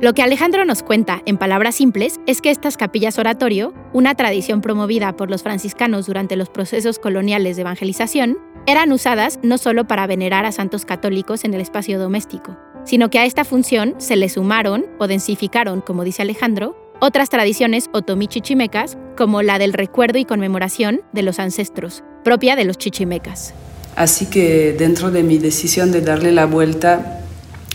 Lo 0.00 0.14
que 0.14 0.22
Alejandro 0.22 0.64
nos 0.64 0.82
cuenta, 0.82 1.20
en 1.26 1.36
palabras 1.36 1.74
simples, 1.74 2.20
es 2.26 2.40
que 2.40 2.50
estas 2.50 2.78
capillas 2.78 3.18
oratorio, 3.18 3.74
una 3.92 4.14
tradición 4.14 4.62
promovida 4.62 5.14
por 5.16 5.30
los 5.30 5.42
franciscanos 5.42 6.06
durante 6.06 6.36
los 6.36 6.48
procesos 6.48 6.98
coloniales 6.98 7.56
de 7.56 7.62
evangelización, 7.62 8.38
eran 8.66 8.92
usadas 8.92 9.38
no 9.42 9.58
solo 9.58 9.86
para 9.86 10.06
venerar 10.06 10.46
a 10.46 10.52
santos 10.52 10.86
católicos 10.86 11.44
en 11.44 11.52
el 11.52 11.60
espacio 11.60 11.98
doméstico, 11.98 12.56
sino 12.84 13.10
que 13.10 13.18
a 13.18 13.26
esta 13.26 13.44
función 13.44 13.94
se 13.98 14.16
le 14.16 14.30
sumaron 14.30 14.86
o 14.98 15.06
densificaron, 15.06 15.82
como 15.82 16.04
dice 16.04 16.22
Alejandro, 16.22 16.76
otras 17.00 17.28
tradiciones 17.28 17.90
otomi-chichimecas, 17.92 18.96
como 19.16 19.42
la 19.42 19.58
del 19.58 19.72
recuerdo 19.72 20.18
y 20.18 20.24
conmemoración 20.24 21.02
de 21.12 21.22
los 21.22 21.38
ancestros, 21.38 22.04
propia 22.24 22.56
de 22.56 22.64
los 22.64 22.78
chichimecas. 22.78 23.54
Así 23.96 24.26
que 24.26 24.74
dentro 24.78 25.10
de 25.10 25.22
mi 25.22 25.38
decisión 25.38 25.90
de 25.90 26.00
darle 26.00 26.30
la 26.30 26.46
vuelta 26.46 27.20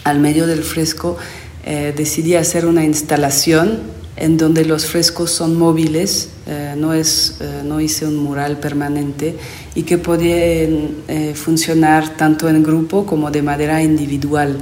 al 0.05 0.19
medio 0.19 0.47
del 0.47 0.63
fresco, 0.63 1.17
eh, 1.65 1.93
decidí 1.95 2.35
hacer 2.35 2.65
una 2.65 2.85
instalación 2.85 3.81
en 4.15 4.37
donde 4.37 4.63
los 4.63 4.85
frescos 4.85 5.31
son 5.31 5.57
móviles, 5.57 6.29
eh, 6.45 6.75
no, 6.77 6.93
es, 6.93 7.37
eh, 7.41 7.61
no 7.65 7.81
hice 7.81 8.05
un 8.05 8.17
mural 8.17 8.57
permanente 8.57 9.35
y 9.75 9.83
que 9.83 9.97
podían 9.97 10.95
funcionar 11.33 12.15
tanto 12.15 12.47
en 12.47 12.63
grupo 12.63 13.05
como 13.05 13.31
de 13.31 13.41
manera 13.41 13.81
individual. 13.81 14.57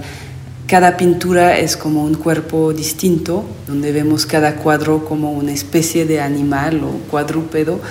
Cada 0.68 0.96
pintura 0.96 1.58
es 1.58 1.76
como 1.76 2.06
un 2.06 2.14
cuerpo 2.14 2.72
distinto, 2.72 3.44
donde 3.68 3.92
vemos 3.92 4.26
cada 4.26 4.56
cuadro 4.56 5.04
como 5.04 5.32
una 5.32 5.52
especie 5.52 6.06
de 6.06 6.22
animal 6.22 6.82
o 6.84 6.92
cuadrúpedo 7.10 7.82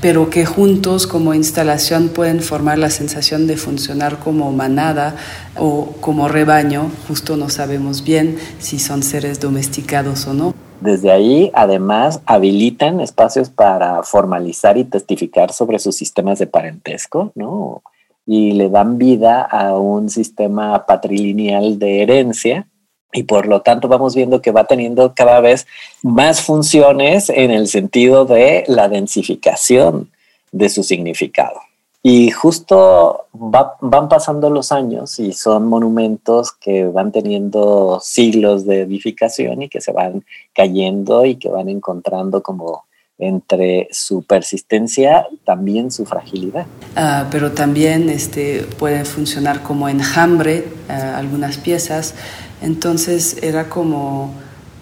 pero 0.00 0.30
que 0.30 0.46
juntos 0.46 1.06
como 1.06 1.34
instalación 1.34 2.08
pueden 2.08 2.40
formar 2.40 2.78
la 2.78 2.90
sensación 2.90 3.46
de 3.46 3.56
funcionar 3.56 4.18
como 4.18 4.52
manada 4.52 5.16
o 5.56 5.94
como 6.00 6.28
rebaño, 6.28 6.90
justo 7.08 7.36
no 7.36 7.48
sabemos 7.48 8.04
bien 8.04 8.36
si 8.58 8.78
son 8.78 9.02
seres 9.02 9.40
domesticados 9.40 10.26
o 10.26 10.34
no. 10.34 10.54
Desde 10.80 11.10
ahí, 11.10 11.50
además, 11.54 12.20
habilitan 12.26 13.00
espacios 13.00 13.50
para 13.50 14.04
formalizar 14.04 14.78
y 14.78 14.84
testificar 14.84 15.52
sobre 15.52 15.80
sus 15.80 15.96
sistemas 15.96 16.38
de 16.38 16.46
parentesco, 16.46 17.32
¿no? 17.34 17.82
Y 18.24 18.52
le 18.52 18.68
dan 18.68 18.98
vida 18.98 19.42
a 19.42 19.76
un 19.76 20.08
sistema 20.08 20.86
patrilineal 20.86 21.80
de 21.80 22.02
herencia 22.02 22.68
y 23.12 23.22
por 23.22 23.46
lo 23.46 23.62
tanto 23.62 23.88
vamos 23.88 24.14
viendo 24.14 24.42
que 24.42 24.50
va 24.50 24.64
teniendo 24.64 25.14
cada 25.14 25.40
vez 25.40 25.66
más 26.02 26.42
funciones 26.42 27.30
en 27.30 27.50
el 27.50 27.68
sentido 27.68 28.24
de 28.24 28.64
la 28.66 28.88
densificación 28.88 30.10
de 30.52 30.68
su 30.68 30.82
significado. 30.82 31.60
Y 32.02 32.30
justo 32.30 33.26
van 33.32 34.08
pasando 34.08 34.50
los 34.50 34.70
años 34.72 35.18
y 35.18 35.32
son 35.32 35.66
monumentos 35.66 36.52
que 36.52 36.84
van 36.86 37.10
teniendo 37.10 37.98
siglos 38.02 38.64
de 38.66 38.82
edificación 38.82 39.62
y 39.62 39.68
que 39.68 39.80
se 39.80 39.92
van 39.92 40.24
cayendo 40.54 41.24
y 41.24 41.36
que 41.36 41.48
van 41.48 41.68
encontrando 41.68 42.42
como 42.42 42.84
entre 43.18 43.88
su 43.90 44.22
persistencia 44.22 45.26
también 45.44 45.90
su 45.90 46.06
fragilidad. 46.06 46.66
Ah, 46.94 47.26
pero 47.32 47.50
también 47.50 48.08
este, 48.08 48.64
pueden 48.78 49.04
funcionar 49.04 49.64
como 49.64 49.88
enjambre 49.88 50.64
ah, 50.88 51.18
algunas 51.18 51.58
piezas 51.58 52.14
entonces 52.62 53.36
era 53.42 53.68
como 53.68 54.34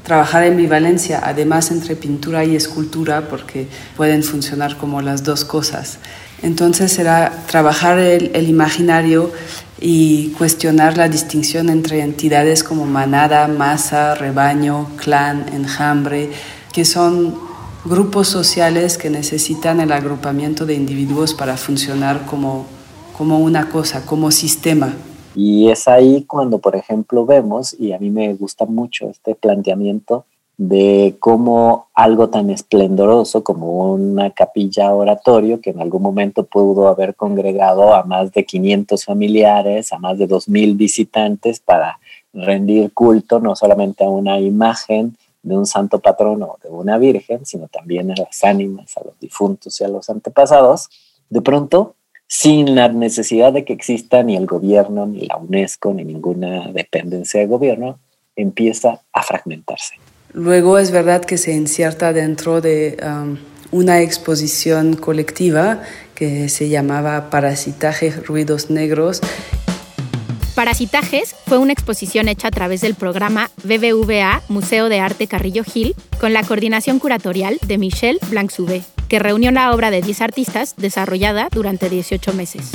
trabajar 0.06 0.45
en 0.45 0.56
mi 0.56 0.66
Valencia, 0.66 1.21
además 1.25 1.73
entre 1.73 1.97
pintura 1.97 2.45
y 2.45 2.54
escultura, 2.54 3.28
porque 3.28 3.66
pueden 3.97 4.23
funcionar 4.23 4.76
como 4.76 5.02
las 5.02 5.25
dos 5.25 5.45
cosas. 5.45 5.99
Entonces 6.42 6.97
era 7.00 7.45
trabajar 7.49 7.99
el, 7.99 8.49
imaginario 8.49 9.33
y 9.80 10.28
cuestionar 10.38 10.97
la 10.97 11.09
distinción 11.09 11.71
entre 11.71 12.02
entidades 12.02 12.62
como 12.62 12.87
manada, 12.87 13.49
masa, 13.49 14.14
rebaño, 14.14 14.90
clan, 14.97 15.47
enjambre, 15.52 16.30
que 16.73 16.85
son 16.85 17.37
grupos 17.85 18.28
sociales 18.28 18.99
que 18.99 19.11
necesitan 19.11 19.80
el 19.80 19.90
agrupamiento 19.90 20.66
de 20.66 20.75
individuos 20.75 21.35
para 21.35 21.56
funcionar 21.56 22.26
como 22.26 22.68
una 23.18 23.68
cosa, 23.71 24.06
como 24.06 24.30
sistema. 24.30 24.92
Y 25.37 25.69
es 25.69 25.87
ahí 25.87 26.25
cuando, 26.25 26.61
por 26.61 26.76
ejemplo, 26.76 27.26
vemos, 27.26 27.78
y 27.78 27.93
a 27.93 27.99
mí 27.99 28.09
me 28.09 28.33
gusta 28.35 28.64
mucho 28.64 29.11
este 29.11 29.35
planteamiento 29.35 30.25
de 30.57 31.16
cómo 31.21 31.88
algo 31.93 32.31
tan 32.31 32.49
esplendoroso 32.49 33.45
como 33.45 33.93
una 33.93 34.31
capilla 34.31 34.95
oratorio, 34.95 35.61
que 35.61 35.71
en 35.71 35.81
algún 35.83 36.00
momento 36.00 36.47
pudo 36.47 36.88
haber 36.88 37.14
congregado 37.14 37.93
a 37.93 38.05
más 38.05 38.33
de 38.33 38.47
500 38.47 39.05
familiares, 39.05 39.93
a 39.93 39.99
más 39.99 40.16
de 40.16 40.26
2.000 40.26 40.75
visitantes 40.75 41.61
para 41.61 41.99
rendir 42.33 42.93
culto 42.95 43.38
no 43.38 43.55
solamente 43.55 44.05
a 44.05 44.09
una 44.09 44.40
imagen 44.40 45.16
de 45.43 45.57
un 45.57 45.66
santo 45.66 45.99
patrono 45.99 46.57
de 46.62 46.71
una 46.71 46.97
virgen, 46.97 47.45
sino 47.45 47.69
también 47.69 48.11
a 48.11 48.14
las 48.16 48.43
ánimas, 48.43 48.97
a 48.97 49.05
los 49.05 49.21
difuntos 49.21 49.78
y 49.81 49.85
a 49.85 49.88
los 49.88 50.09
antepasados, 50.09 50.88
de 51.28 51.43
pronto 51.43 51.95
sin 52.28 52.75
la 52.75 52.88
necesidad 52.88 53.52
de 53.52 53.64
que 53.64 53.73
exista 53.73 54.23
ni 54.23 54.37
el 54.37 54.47
gobierno, 54.47 55.06
ni 55.06 55.26
la 55.26 55.37
UNESCO, 55.37 55.95
ni 55.95 56.04
ninguna 56.04 56.68
dependencia 56.73 57.40
de 57.40 57.47
gobierno, 57.47 57.99
empieza 58.35 59.00
a 59.12 59.23
fragmentarse. 59.23 59.95
Luego 60.33 60.78
es 60.78 60.90
verdad 60.90 61.25
que 61.25 61.38
se 61.38 61.52
inserta 61.52 62.12
dentro 62.12 62.61
de 62.61 62.99
um, 63.02 63.38
una 63.71 64.00
exposición 64.00 64.95
colectiva 64.95 65.83
que 66.14 66.49
se 66.49 66.68
llamaba 66.68 67.30
Parasitaje 67.30 68.11
Ruidos 68.11 68.71
Negros. 68.71 69.21
Parasitajes 70.54 71.37
fue 71.47 71.59
una 71.59 71.73
exposición 71.73 72.28
hecha 72.28 72.49
a 72.49 72.50
través 72.50 72.80
del 72.80 72.95
programa 72.95 73.50
BBVA 73.62 74.42
Museo 74.49 74.88
de 74.88 75.00
Arte 75.00 75.26
Carrillo 75.26 75.64
Gil 75.64 75.95
con 76.18 76.33
la 76.33 76.42
coordinación 76.42 76.99
curatorial 76.99 77.59
de 77.66 77.78
Michel 77.78 78.18
blanc 78.30 78.50
que 79.09 79.19
reunió 79.19 79.51
la 79.51 79.73
obra 79.73 79.91
de 79.91 80.03
10 80.03 80.21
artistas 80.21 80.75
desarrollada 80.77 81.49
durante 81.53 81.89
18 81.89 82.33
meses. 82.33 82.73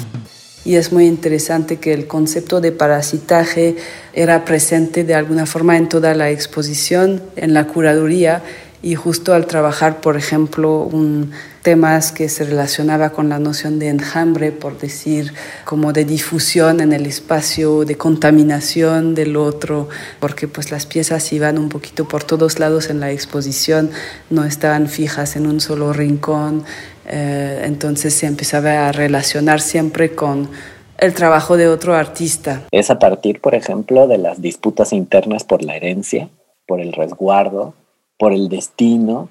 Y 0.64 0.76
es 0.76 0.92
muy 0.92 1.08
interesante 1.08 1.78
que 1.78 1.92
el 1.92 2.06
concepto 2.06 2.62
de 2.62 2.72
parasitaje 2.72 3.78
era 4.14 4.46
presente 4.46 5.04
de 5.04 5.16
alguna 5.16 5.46
forma 5.46 5.76
en 5.76 5.90
toda 5.90 6.14
la 6.14 6.30
exposición, 6.30 7.22
en 7.36 7.54
la 7.54 7.66
curaduría, 7.66 8.44
y 8.84 8.96
justo 8.96 9.34
al 9.34 9.46
trabajar, 9.46 10.02
por 10.02 10.18
ejemplo, 10.18 10.80
un, 10.82 11.32
temas 11.62 12.12
que 12.12 12.30
se 12.30 12.44
relacionaba 12.44 13.12
con 13.12 13.30
la 13.30 13.38
noción 13.38 13.78
de 13.78 13.90
enjambre, 13.90 14.52
por 14.52 14.80
decir, 14.80 15.34
como 15.66 15.94
de 15.94 16.06
difusión 16.06 16.80
en 16.80 16.92
el 16.92 17.06
espacio, 17.06 17.86
de 17.86 17.96
contaminación 17.96 19.14
del 19.14 19.36
otro, 19.36 19.88
porque 20.20 20.48
pues 20.48 20.72
las 20.72 20.86
piezas 20.86 21.32
iban 21.32 21.58
un 21.58 21.70
poquito 21.70 22.08
por 22.08 22.24
todos 22.24 22.60
lados 22.60 22.90
en 22.90 23.00
la 23.00 23.12
exposición, 23.12 23.92
no 24.30 24.46
estaban 24.46 24.88
fijas 24.88 25.36
en 25.36 25.46
un 25.46 25.60
solo 25.60 25.94
rincón, 25.94 26.64
eh, 27.06 27.62
entonces 27.66 28.14
se 28.14 28.26
empezaba 28.26 28.88
a 28.88 28.92
relacionar 28.92 29.62
siempre 29.62 30.16
con 30.16 30.50
el 30.98 31.14
trabajo 31.14 31.58
de 31.58 31.68
otro 31.68 31.96
artista. 31.96 32.64
Es 32.72 32.90
a 32.90 33.00
partir, 33.00 33.42
por 33.42 33.54
ejemplo, 33.54 34.08
de 34.08 34.18
las 34.18 34.42
disputas 34.42 34.94
internas 34.94 35.44
por 35.44 35.64
la 35.64 35.76
herencia 35.76 36.30
por 36.72 36.80
el 36.80 36.94
resguardo, 36.94 37.74
por 38.22 38.34
el 38.34 38.50
destino, 38.50 39.30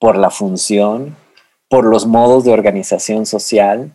por 0.00 0.16
la 0.18 0.28
función, 0.28 1.14
por 1.68 1.84
los 1.84 2.04
modos 2.04 2.42
de 2.42 2.50
organización 2.50 3.26
social, 3.26 3.94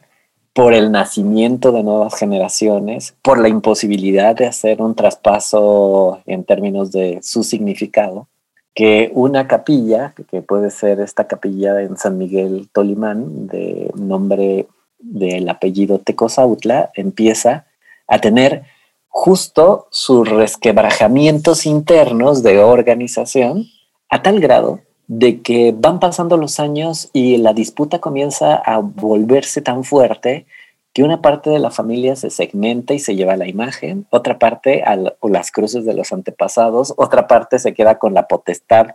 por 0.53 0.73
el 0.73 0.93
nacimiento 0.93 1.73
de 1.73 1.83
nuevas 1.83 2.15
generaciones, 2.15 3.17
por 3.21 3.37
la 3.37 3.49
imposibilidad 3.49 4.37
de 4.37 4.45
hacer 4.45 4.81
un 4.81 4.95
traspaso 4.95 6.21
en 6.25 6.45
términos 6.45 6.89
de 6.93 7.19
su 7.21 7.43
significado, 7.43 8.29
que 8.73 9.11
una 9.13 9.45
capilla, 9.45 10.13
que 10.31 10.41
puede 10.41 10.71
ser 10.71 11.01
esta 11.01 11.27
capilla 11.27 11.81
en 11.81 11.97
San 11.97 12.17
Miguel 12.17 12.69
Tolimán, 12.71 13.47
de 13.47 13.91
nombre 13.95 14.67
del 14.99 15.49
apellido 15.49 15.99
Tecozautla, 15.99 16.91
empieza 16.95 17.65
a 18.07 18.21
tener 18.21 18.63
justo 19.09 19.89
sus 19.91 20.29
resquebrajamientos 20.29 21.65
internos 21.65 22.41
de 22.41 22.59
organización 22.59 23.65
a 24.09 24.21
tal 24.21 24.39
grado 24.39 24.81
de 25.07 25.41
que 25.41 25.73
van 25.75 25.99
pasando 25.99 26.37
los 26.37 26.59
años 26.59 27.09
y 27.13 27.37
la 27.37 27.53
disputa 27.53 27.99
comienza 27.99 28.55
a 28.55 28.77
volverse 28.79 29.61
tan 29.61 29.83
fuerte 29.83 30.45
que 30.93 31.03
una 31.03 31.21
parte 31.21 31.49
de 31.49 31.59
la 31.59 31.71
familia 31.71 32.15
se 32.15 32.29
segmenta 32.29 32.93
y 32.93 32.99
se 32.99 33.15
lleva 33.15 33.37
la 33.37 33.47
imagen, 33.47 34.05
otra 34.09 34.39
parte 34.39 34.83
a 34.83 34.97
las 35.23 35.51
cruces 35.51 35.85
de 35.85 35.93
los 35.93 36.11
antepasados, 36.11 36.93
otra 36.97 37.27
parte 37.27 37.59
se 37.59 37.73
queda 37.73 37.99
con 37.99 38.13
la 38.13 38.27
potestad 38.27 38.87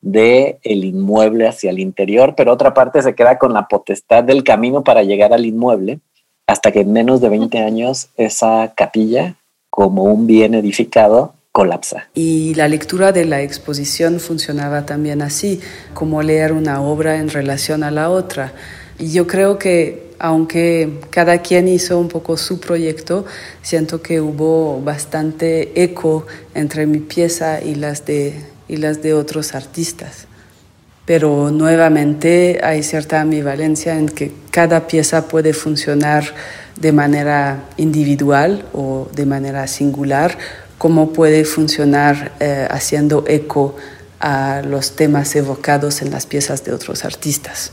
de 0.00 0.58
el 0.62 0.84
inmueble 0.84 1.48
hacia 1.48 1.70
el 1.70 1.78
interior, 1.78 2.34
pero 2.36 2.52
otra 2.52 2.74
parte 2.74 3.02
se 3.02 3.14
queda 3.14 3.38
con 3.38 3.52
la 3.52 3.66
potestad 3.66 4.24
del 4.24 4.44
camino 4.44 4.84
para 4.84 5.02
llegar 5.02 5.32
al 5.32 5.46
inmueble, 5.46 6.00
hasta 6.46 6.70
que 6.70 6.80
en 6.80 6.92
menos 6.92 7.20
de 7.20 7.28
20 7.28 7.58
años 7.58 8.10
esa 8.16 8.72
capilla, 8.74 9.34
como 9.70 10.04
un 10.04 10.26
bien 10.26 10.54
edificado, 10.54 11.34
colapsa. 11.52 12.08
Y 12.14 12.54
la 12.54 12.68
lectura 12.68 13.12
de 13.12 13.24
la 13.24 13.42
exposición 13.42 14.20
funcionaba 14.20 14.86
también 14.86 15.22
así, 15.22 15.60
como 15.94 16.22
leer 16.22 16.52
una 16.52 16.80
obra 16.80 17.16
en 17.16 17.28
relación 17.28 17.82
a 17.82 17.90
la 17.90 18.10
otra. 18.10 18.52
Y 18.98 19.12
yo 19.12 19.26
creo 19.26 19.58
que 19.58 20.08
aunque 20.18 21.00
cada 21.10 21.38
quien 21.38 21.68
hizo 21.68 21.98
un 21.98 22.08
poco 22.08 22.36
su 22.36 22.60
proyecto, 22.60 23.24
siento 23.62 24.02
que 24.02 24.20
hubo 24.20 24.80
bastante 24.82 25.82
eco 25.82 26.26
entre 26.54 26.86
mi 26.86 26.98
pieza 26.98 27.62
y 27.62 27.76
las 27.76 28.04
de, 28.04 28.40
y 28.68 28.76
las 28.76 29.02
de 29.02 29.14
otros 29.14 29.54
artistas. 29.54 30.26
Pero 31.04 31.50
nuevamente 31.50 32.60
hay 32.62 32.82
cierta 32.82 33.20
ambivalencia 33.20 33.96
en 33.96 34.08
que 34.08 34.32
cada 34.50 34.86
pieza 34.86 35.28
puede 35.28 35.54
funcionar 35.54 36.24
de 36.76 36.92
manera 36.92 37.64
individual 37.76 38.64
o 38.72 39.08
de 39.14 39.24
manera 39.24 39.66
singular 39.66 40.36
cómo 40.78 41.12
puede 41.12 41.44
funcionar 41.44 42.32
eh, 42.40 42.66
haciendo 42.70 43.24
eco 43.26 43.76
a 44.20 44.62
los 44.62 44.96
temas 44.96 45.34
evocados 45.36 46.02
en 46.02 46.10
las 46.10 46.26
piezas 46.26 46.64
de 46.64 46.72
otros 46.72 47.04
artistas. 47.04 47.72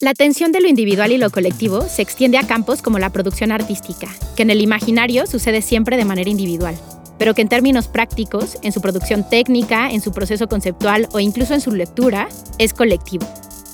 La 0.00 0.12
tensión 0.12 0.52
de 0.52 0.60
lo 0.60 0.68
individual 0.68 1.12
y 1.12 1.18
lo 1.18 1.30
colectivo 1.30 1.88
se 1.88 2.02
extiende 2.02 2.36
a 2.36 2.46
campos 2.46 2.82
como 2.82 2.98
la 2.98 3.10
producción 3.10 3.52
artística, 3.52 4.08
que 4.36 4.42
en 4.42 4.50
el 4.50 4.60
imaginario 4.60 5.26
sucede 5.26 5.62
siempre 5.62 5.96
de 5.96 6.04
manera 6.04 6.28
individual, 6.28 6.76
pero 7.18 7.32
que 7.34 7.42
en 7.42 7.48
términos 7.48 7.88
prácticos, 7.88 8.58
en 8.62 8.72
su 8.72 8.80
producción 8.80 9.28
técnica, 9.28 9.90
en 9.90 10.02
su 10.02 10.12
proceso 10.12 10.48
conceptual 10.48 11.08
o 11.12 11.20
incluso 11.20 11.54
en 11.54 11.60
su 11.60 11.70
lectura, 11.70 12.28
es 12.58 12.74
colectivo. 12.74 13.26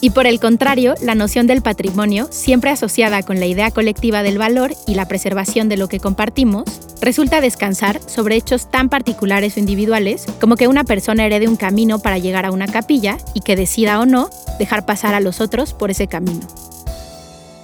Y 0.03 0.11
por 0.11 0.27
el 0.27 0.41
contrario, 0.41 0.95
la 1.03 1.15
noción 1.15 1.47
del 1.47 1.61
patrimonio, 1.61 2.29
siempre 2.31 2.71
asociada 2.71 3.23
con 3.23 3.39
la 3.39 3.45
idea 3.45 3.71
colectiva 3.71 4.23
del 4.23 4.39
valor 4.39 4.73
y 4.87 4.95
la 4.95 5.07
preservación 5.07 5.69
de 5.69 5.77
lo 5.77 5.89
que 5.89 6.01
compartimos, 6.01 6.65
resulta 7.03 7.43
descansar 7.43 8.01
sobre 8.01 8.37
hechos 8.37 8.71
tan 8.71 8.89
particulares 8.89 9.57
o 9.57 9.61
individuales 9.61 10.25
como 10.41 10.57
que 10.57 10.69
una 10.69 10.85
persona 10.85 11.27
herede 11.27 11.49
un 11.49 11.57
camino 11.57 11.99
para 11.99 12.17
llegar 12.17 12.47
a 12.47 12.51
una 12.51 12.67
capilla 12.67 13.19
y 13.35 13.41
que 13.41 13.57
decida 13.57 14.01
o 14.01 14.07
no 14.07 14.31
dejar 14.59 14.87
pasar 14.87 15.15
a 15.15 15.21
los 15.21 15.43
otros 15.43 15.75
por 15.75 15.91
ese 15.91 16.07
camino. 16.07 16.47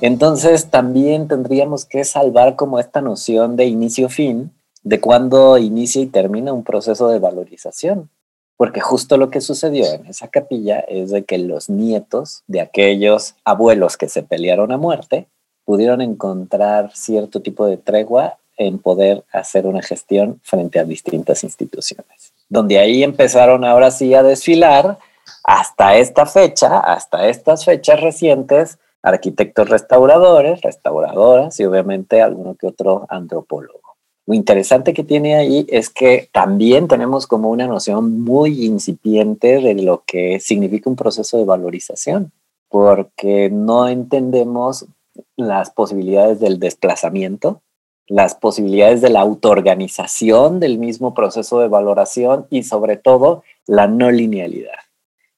Entonces 0.02 0.66
también 0.66 1.28
tendríamos 1.28 1.86
que 1.86 2.04
salvar 2.04 2.54
como 2.54 2.78
esta 2.78 3.00
noción 3.00 3.56
de 3.56 3.64
inicio-fin, 3.64 4.52
de 4.82 5.00
cuándo 5.00 5.56
inicia 5.56 6.02
y 6.02 6.06
termina 6.06 6.52
un 6.52 6.64
proceso 6.64 7.08
de 7.08 7.18
valorización 7.18 8.10
porque 8.56 8.80
justo 8.80 9.16
lo 9.16 9.30
que 9.30 9.40
sucedió 9.40 9.92
en 9.92 10.06
esa 10.06 10.28
capilla 10.28 10.80
es 10.80 11.10
de 11.10 11.24
que 11.24 11.38
los 11.38 11.68
nietos 11.68 12.42
de 12.46 12.60
aquellos 12.60 13.34
abuelos 13.44 13.96
que 13.96 14.08
se 14.08 14.22
pelearon 14.22 14.72
a 14.72 14.78
muerte 14.78 15.28
pudieron 15.64 16.00
encontrar 16.00 16.90
cierto 16.94 17.42
tipo 17.42 17.66
de 17.66 17.76
tregua 17.76 18.38
en 18.56 18.78
poder 18.78 19.24
hacer 19.32 19.66
una 19.66 19.82
gestión 19.82 20.40
frente 20.42 20.78
a 20.78 20.84
distintas 20.84 21.44
instituciones. 21.44 22.32
Donde 22.48 22.78
ahí 22.78 23.02
empezaron 23.02 23.64
ahora 23.64 23.90
sí 23.90 24.14
a 24.14 24.22
desfilar 24.22 24.98
hasta 25.44 25.96
esta 25.96 26.24
fecha, 26.24 26.78
hasta 26.78 27.28
estas 27.28 27.64
fechas 27.64 28.00
recientes, 28.00 28.78
arquitectos 29.02 29.68
restauradores, 29.68 30.62
restauradoras 30.62 31.60
y 31.60 31.64
obviamente 31.64 32.22
alguno 32.22 32.54
que 32.54 32.66
otro 32.66 33.06
antropólogo. 33.10 33.85
Lo 34.26 34.34
interesante 34.34 34.92
que 34.92 35.04
tiene 35.04 35.36
ahí 35.36 35.66
es 35.70 35.88
que 35.88 36.28
también 36.32 36.88
tenemos 36.88 37.28
como 37.28 37.48
una 37.48 37.68
noción 37.68 38.22
muy 38.22 38.64
incipiente 38.64 39.60
de 39.60 39.74
lo 39.74 40.02
que 40.04 40.40
significa 40.40 40.90
un 40.90 40.96
proceso 40.96 41.38
de 41.38 41.44
valorización, 41.44 42.32
porque 42.68 43.50
no 43.50 43.86
entendemos 43.86 44.86
las 45.36 45.70
posibilidades 45.70 46.40
del 46.40 46.58
desplazamiento, 46.58 47.62
las 48.08 48.34
posibilidades 48.34 49.00
de 49.00 49.10
la 49.10 49.20
autoorganización 49.20 50.58
del 50.58 50.78
mismo 50.78 51.14
proceso 51.14 51.60
de 51.60 51.68
valoración 51.68 52.46
y 52.50 52.64
sobre 52.64 52.96
todo 52.96 53.44
la 53.66 53.86
no 53.86 54.10
linealidad. 54.10 54.78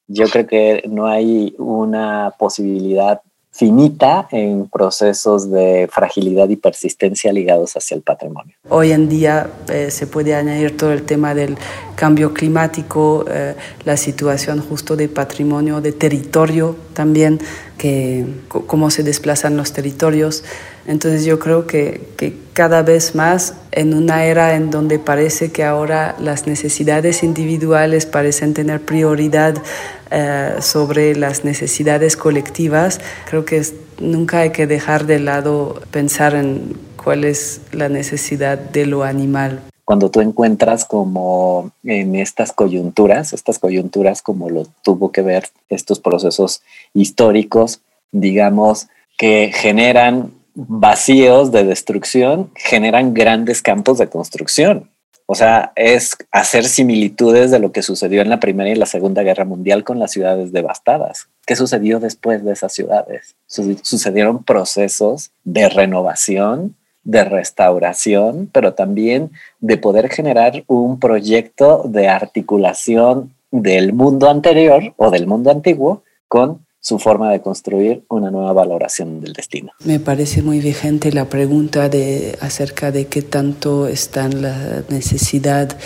Yo 0.06 0.26
creo 0.28 0.46
que 0.46 0.82
no 0.88 1.06
hay 1.06 1.54
una 1.58 2.34
posibilidad 2.38 3.20
finita 3.58 4.28
en 4.30 4.68
procesos 4.68 5.50
de 5.50 5.88
fragilidad 5.92 6.48
y 6.48 6.54
persistencia 6.54 7.32
ligados 7.32 7.76
hacia 7.76 7.96
el 7.96 8.02
patrimonio. 8.02 8.54
Hoy 8.68 8.92
en 8.92 9.08
día 9.08 9.50
eh, 9.68 9.90
se 9.90 10.06
puede 10.06 10.36
añadir 10.36 10.76
todo 10.76 10.92
el 10.92 11.02
tema 11.02 11.34
del 11.34 11.58
cambio 11.96 12.32
climático, 12.32 13.24
eh, 13.28 13.56
la 13.84 13.96
situación 13.96 14.60
justo 14.60 14.94
de 14.94 15.08
patrimonio, 15.08 15.80
de 15.80 15.90
territorio 15.90 16.76
también, 16.92 17.40
que 17.76 18.26
cómo 18.48 18.90
se 18.90 19.02
desplazan 19.02 19.56
los 19.56 19.72
territorios. 19.72 20.44
Entonces 20.88 21.26
yo 21.26 21.38
creo 21.38 21.66
que, 21.66 22.00
que, 22.16 22.34
cada 22.54 22.82
vez 22.82 23.14
más 23.14 23.54
en 23.70 23.94
una 23.94 24.24
era 24.24 24.56
en 24.56 24.70
donde 24.72 24.98
parece 24.98 25.52
que 25.52 25.62
ahora 25.62 26.16
las 26.18 26.48
necesidades 26.48 27.22
individuales 27.22 28.04
parecen 28.04 28.52
tener 28.52 28.80
prioridad 28.80 29.62
eh, 30.10 30.56
sobre 30.60 31.14
las 31.14 31.44
necesidades 31.44 32.16
colectivas, 32.16 33.00
creo 33.28 33.44
que 33.44 33.62
nunca 34.00 34.40
hay 34.40 34.50
que 34.50 34.66
dejar 34.66 35.06
de 35.06 35.20
lado 35.20 35.80
pensar 35.90 36.34
en 36.34 36.76
cuál 36.96 37.24
es 37.24 37.60
la 37.70 37.90
necesidad 37.90 38.58
de 38.58 38.86
lo 38.86 39.04
animal. 39.04 39.60
Cuando 39.84 40.10
tú 40.10 40.20
encuentras 40.20 40.86
como 40.86 41.70
en 41.84 42.16
estas 42.16 42.52
coyunturas, 42.52 43.34
estas 43.34 43.58
coyunturas 43.58 44.22
como 44.22 44.48
lo 44.48 44.66
tuvo 44.82 45.12
que 45.12 45.20
ver 45.20 45.50
estos 45.68 46.00
procesos 46.00 46.62
históricos, 46.94 47.80
digamos, 48.10 48.88
que 49.18 49.52
generan 49.54 50.32
vacíos 50.66 51.52
de 51.52 51.64
destrucción, 51.64 52.50
generan 52.56 53.14
grandes 53.14 53.62
campos 53.62 53.98
de 53.98 54.08
construcción. 54.08 54.90
O 55.26 55.34
sea, 55.34 55.72
es 55.76 56.16
hacer 56.32 56.64
similitudes 56.64 57.50
de 57.50 57.58
lo 57.58 57.70
que 57.70 57.82
sucedió 57.82 58.22
en 58.22 58.30
la 58.30 58.40
Primera 58.40 58.70
y 58.70 58.74
la 58.74 58.86
Segunda 58.86 59.22
Guerra 59.22 59.44
Mundial 59.44 59.84
con 59.84 59.98
las 59.98 60.10
ciudades 60.10 60.52
devastadas. 60.52 61.28
¿Qué 61.46 61.54
sucedió 61.54 62.00
después 62.00 62.44
de 62.44 62.52
esas 62.52 62.72
ciudades? 62.72 63.36
Sucedieron 63.46 64.42
procesos 64.42 65.30
de 65.44 65.68
renovación, 65.68 66.76
de 67.04 67.24
restauración, 67.24 68.48
pero 68.52 68.74
también 68.74 69.30
de 69.60 69.76
poder 69.76 70.08
generar 70.08 70.64
un 70.66 70.98
proyecto 70.98 71.82
de 71.84 72.08
articulación 72.08 73.34
del 73.50 73.92
mundo 73.92 74.28
anterior 74.28 74.94
o 74.96 75.10
del 75.10 75.26
mundo 75.26 75.50
antiguo 75.50 76.02
con 76.26 76.66
su 76.80 76.98
forma 76.98 77.32
de 77.32 77.40
construir 77.40 78.04
una 78.08 78.30
nueva 78.30 78.52
valoración 78.52 79.20
del 79.20 79.32
destino. 79.32 79.72
Me 79.84 80.00
parece 80.00 80.42
muy 80.42 80.60
vigente 80.60 81.12
la 81.12 81.28
pregunta 81.28 81.88
de, 81.88 82.38
acerca 82.40 82.92
de 82.92 83.06
qué 83.06 83.22
tanto 83.22 83.88
está 83.88 84.28
la 84.28 84.82
necesidad 84.88 85.76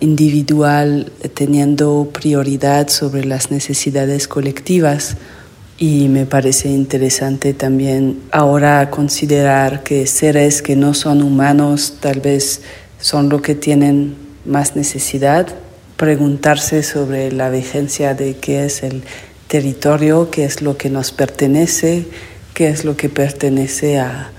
individual 0.00 1.10
teniendo 1.34 2.10
prioridad 2.12 2.88
sobre 2.88 3.24
las 3.24 3.50
necesidades 3.50 4.28
colectivas 4.28 5.16
y 5.76 6.08
me 6.08 6.26
parece 6.26 6.68
interesante 6.68 7.52
también 7.54 8.20
ahora 8.30 8.90
considerar 8.90 9.82
que 9.82 10.06
seres 10.06 10.62
que 10.62 10.76
no 10.76 10.94
son 10.94 11.22
humanos 11.22 11.98
tal 12.00 12.20
vez 12.20 12.62
son 13.00 13.28
lo 13.28 13.42
que 13.42 13.54
tienen 13.54 14.16
más 14.44 14.76
necesidad, 14.76 15.46
preguntarse 15.96 16.82
sobre 16.82 17.30
la 17.30 17.50
vigencia 17.50 18.14
de 18.14 18.36
qué 18.36 18.64
es 18.64 18.82
el 18.82 19.02
territorio, 19.48 20.30
qué 20.30 20.44
es 20.44 20.62
lo 20.62 20.76
que 20.76 20.90
nos 20.90 21.10
pertenece, 21.10 22.06
qué 22.54 22.68
es 22.68 22.84
lo 22.84 22.96
que 22.96 23.08
pertenece 23.08 23.98
a, 23.98 24.30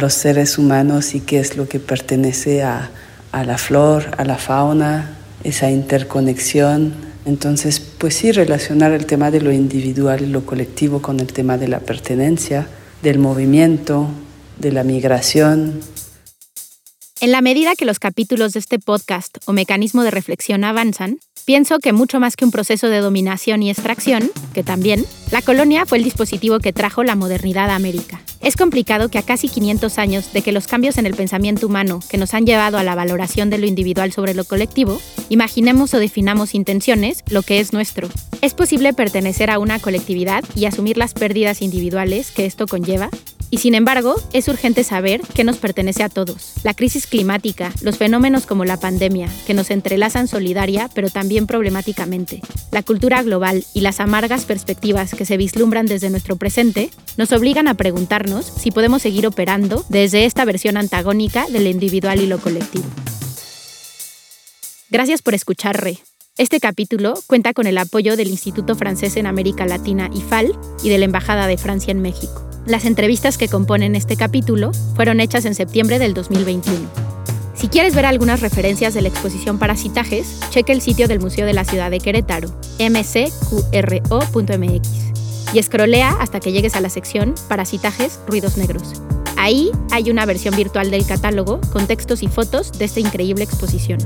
los 0.00 0.14
seres 0.14 0.56
humanos 0.56 1.16
y 1.16 1.20
qué 1.20 1.40
es 1.40 1.56
lo 1.56 1.68
que 1.68 1.80
pertenece 1.80 2.62
a, 2.62 2.90
la 3.32 3.58
flor, 3.58 4.14
a 4.18 4.24
la 4.24 4.38
fauna, 4.38 5.18
esa 5.42 5.68
interconexión. 5.68 6.94
Entonces, 7.26 7.80
pues 7.80 8.14
sí, 8.14 8.30
relacionar 8.30 8.92
el 8.92 9.04
tema 9.06 9.32
de 9.32 9.40
lo 9.40 9.52
individual 9.52 10.22
y 10.22 10.26
lo 10.26 10.46
colectivo 10.46 11.02
con 11.02 11.18
el 11.18 11.32
tema 11.32 11.58
de 11.58 11.66
la 11.66 11.80
pertenencia, 11.80 12.68
del 13.02 13.18
movimiento, 13.18 14.08
de 14.58 14.70
la 14.70 14.84
migración. 14.84 15.80
En 17.20 17.32
la 17.32 17.40
medida 17.40 17.74
que 17.74 17.84
los 17.84 17.98
capítulos 17.98 18.52
de 18.52 18.60
este 18.60 18.78
podcast 18.78 19.38
o 19.44 19.52
mecanismo 19.52 20.04
de 20.04 20.12
reflexión 20.12 20.62
avanzan, 20.62 21.18
pienso 21.50 21.80
que 21.80 21.92
mucho 21.92 22.20
más 22.20 22.36
que 22.36 22.44
un 22.44 22.52
proceso 22.52 22.88
de 22.88 23.00
dominación 23.00 23.60
y 23.64 23.70
extracción, 23.70 24.30
que 24.54 24.62
también, 24.62 25.04
la 25.32 25.42
colonia 25.42 25.84
fue 25.84 25.98
el 25.98 26.04
dispositivo 26.04 26.60
que 26.60 26.72
trajo 26.72 27.02
la 27.02 27.16
modernidad 27.16 27.70
a 27.70 27.74
América. 27.74 28.20
Es 28.40 28.54
complicado 28.54 29.08
que 29.08 29.18
a 29.18 29.24
casi 29.24 29.48
500 29.48 29.98
años 29.98 30.32
de 30.32 30.42
que 30.42 30.52
los 30.52 30.68
cambios 30.68 30.96
en 30.96 31.06
el 31.06 31.16
pensamiento 31.16 31.66
humano 31.66 31.98
que 32.08 32.18
nos 32.18 32.34
han 32.34 32.46
llevado 32.46 32.78
a 32.78 32.84
la 32.84 32.94
valoración 32.94 33.50
de 33.50 33.58
lo 33.58 33.66
individual 33.66 34.12
sobre 34.12 34.32
lo 34.32 34.44
colectivo, 34.44 35.00
imaginemos 35.28 35.92
o 35.92 35.98
definamos 35.98 36.54
intenciones, 36.54 37.24
lo 37.28 37.42
que 37.42 37.58
es 37.58 37.72
nuestro. 37.72 38.08
¿Es 38.42 38.54
posible 38.54 38.92
pertenecer 38.92 39.50
a 39.50 39.58
una 39.58 39.80
colectividad 39.80 40.44
y 40.54 40.66
asumir 40.66 40.98
las 40.98 41.14
pérdidas 41.14 41.62
individuales 41.62 42.30
que 42.30 42.46
esto 42.46 42.68
conlleva? 42.68 43.10
Y 43.50 43.58
sin 43.58 43.74
embargo, 43.74 44.14
es 44.32 44.46
urgente 44.46 44.84
saber 44.84 45.20
que 45.34 45.42
nos 45.42 45.58
pertenece 45.58 46.04
a 46.04 46.08
todos. 46.08 46.52
La 46.62 46.74
crisis 46.74 47.08
climática, 47.08 47.72
los 47.82 47.98
fenómenos 47.98 48.46
como 48.46 48.64
la 48.64 48.78
pandemia, 48.78 49.28
que 49.46 49.54
nos 49.54 49.70
entrelazan 49.70 50.28
solidaria 50.28 50.88
pero 50.94 51.10
también 51.10 51.46
problemáticamente, 51.46 52.40
la 52.70 52.82
cultura 52.82 53.22
global 53.22 53.64
y 53.74 53.80
las 53.80 53.98
amargas 53.98 54.44
perspectivas 54.44 55.14
que 55.14 55.24
se 55.24 55.36
vislumbran 55.36 55.86
desde 55.86 56.10
nuestro 56.10 56.36
presente, 56.36 56.90
nos 57.16 57.32
obligan 57.32 57.66
a 57.66 57.74
preguntarnos 57.74 58.46
si 58.46 58.70
podemos 58.70 59.02
seguir 59.02 59.26
operando 59.26 59.84
desde 59.88 60.26
esta 60.26 60.44
versión 60.44 60.76
antagónica 60.76 61.46
de 61.48 61.60
lo 61.60 61.68
individual 61.68 62.20
y 62.20 62.26
lo 62.26 62.38
colectivo. 62.38 62.86
Gracias 64.90 65.22
por 65.22 65.34
escuchar, 65.34 65.80
Re. 65.80 65.98
Este 66.38 66.60
capítulo 66.60 67.14
cuenta 67.26 67.52
con 67.52 67.66
el 67.66 67.76
apoyo 67.76 68.16
del 68.16 68.28
Instituto 68.28 68.76
Francés 68.76 69.16
en 69.16 69.26
América 69.26 69.66
Latina, 69.66 70.08
IFAL, 70.14 70.56
y 70.82 70.88
de 70.88 70.96
la 70.98 71.04
Embajada 71.04 71.46
de 71.46 71.58
Francia 71.58 71.90
en 71.90 72.00
México. 72.00 72.48
Las 72.66 72.84
entrevistas 72.84 73.36
que 73.36 73.48
componen 73.48 73.96
este 73.96 74.16
capítulo 74.16 74.70
fueron 74.94 75.20
hechas 75.20 75.44
en 75.44 75.54
septiembre 75.54 75.98
del 75.98 76.14
2021. 76.14 76.88
Si 77.54 77.68
quieres 77.68 77.94
ver 77.94 78.06
algunas 78.06 78.40
referencias 78.40 78.94
de 78.94 79.02
la 79.02 79.08
exposición 79.08 79.58
Parasitajes, 79.58 80.38
cheque 80.50 80.72
el 80.72 80.80
sitio 80.80 81.08
del 81.08 81.20
Museo 81.20 81.44
de 81.46 81.52
la 81.52 81.64
Ciudad 81.64 81.90
de 81.90 81.98
Querétaro, 82.00 82.48
mcqro.mx, 82.78 83.30
y 85.52 85.58
escrolea 85.58 86.16
hasta 86.20 86.40
que 86.40 86.52
llegues 86.52 86.76
a 86.76 86.80
la 86.80 86.90
sección 86.90 87.34
Parasitajes, 87.48 88.20
Ruidos 88.26 88.56
Negros. 88.56 89.02
Ahí 89.36 89.70
hay 89.90 90.10
una 90.10 90.24
versión 90.26 90.56
virtual 90.56 90.90
del 90.90 91.04
catálogo 91.06 91.60
con 91.72 91.86
textos 91.86 92.22
y 92.22 92.28
fotos 92.28 92.72
de 92.78 92.84
esta 92.84 93.00
increíble 93.00 93.44
exposición. 93.44 93.98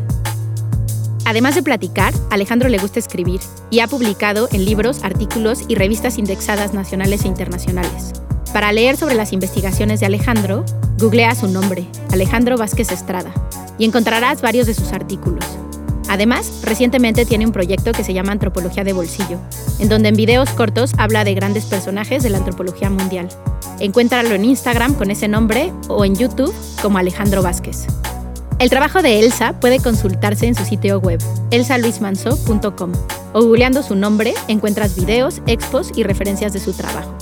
Además 1.25 1.55
de 1.55 1.63
platicar, 1.63 2.13
Alejandro 2.31 2.69
le 2.69 2.79
gusta 2.79 2.99
escribir 2.99 3.41
y 3.71 3.81
ha 3.81 3.89
publicado 3.89 4.49
en 4.53 4.65
libros, 4.65 5.03
artículos 5.03 5.61
y 5.69 5.75
revistas 5.75 6.19
indexadas 6.19 6.75
nacionales 6.75 7.25
e 7.25 7.29
internacionales. 7.29 8.13
Para 8.53 8.73
leer 8.73 8.97
sobre 8.97 9.15
las 9.15 9.33
investigaciones 9.33 10.01
de 10.01 10.07
Alejandro, 10.07 10.65
googlea 10.99 11.35
su 11.35 11.49
nombre, 11.49 11.87
Alejandro 12.13 12.57
Vázquez 12.57 12.93
Estrada, 12.93 13.33
y 13.79 13.85
encontrarás 13.85 14.43
varios 14.43 14.67
de 14.67 14.75
sus 14.75 14.93
artículos. 14.93 15.45
Además, 16.09 16.61
recientemente 16.63 17.25
tiene 17.25 17.47
un 17.47 17.53
proyecto 17.53 17.93
que 17.93 18.05
se 18.05 18.13
llama 18.13 18.33
Antropología 18.33 18.85
de 18.85 18.93
Bolsillo, 18.93 19.39
en 19.79 19.89
donde 19.89 20.11
en 20.11 20.17
videos 20.17 20.51
cortos 20.51 20.93
habla 20.99 21.25
de 21.25 21.35
grandes 21.35 21.65
personajes 21.65 22.23
de 22.23 22.31
la 22.31 22.39
antropología 22.39 22.91
mundial. 22.91 23.29
Encuéntralo 23.81 24.35
en 24.35 24.45
Instagram 24.45 24.95
con 24.95 25.11
ese 25.11 25.27
nombre 25.27 25.73
o 25.89 26.05
en 26.05 26.15
YouTube 26.15 26.55
como 26.83 26.99
Alejandro 26.99 27.43
Vázquez. 27.43 27.87
El 28.61 28.71
trabajo 28.71 29.03
de 29.03 29.19
Elsa 29.21 29.53
puede 29.61 29.81
consultarse 29.81 30.47
en 30.47 30.55
su 30.55 30.65
sitio 30.65 31.01
web, 31.01 31.21
elsaluismanso.com, 31.51 32.93
o 33.33 33.43
googleando 33.43 33.83
su 33.83 33.97
nombre 33.97 34.33
encuentras 34.49 34.95
videos, 34.95 35.43
expos 35.47 35.91
y 35.97 36.05
referencias 36.05 36.53
de 36.53 36.61
su 36.61 36.73
trabajo. 36.73 37.15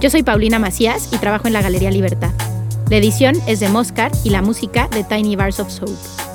Yo 0.00 0.10
soy 0.10 0.22
Paulina 0.22 0.58
Macías 0.58 1.10
y 1.12 1.18
trabajo 1.18 1.46
en 1.46 1.52
la 1.52 1.62
Galería 1.62 1.90
Libertad. 1.90 2.30
La 2.90 2.96
edición 2.96 3.36
es 3.46 3.60
de 3.60 3.68
Moscar 3.68 4.12
y 4.24 4.30
la 4.30 4.42
música 4.42 4.88
de 4.88 5.04
Tiny 5.04 5.36
Bars 5.36 5.60
of 5.60 5.70
Soap. 5.70 6.25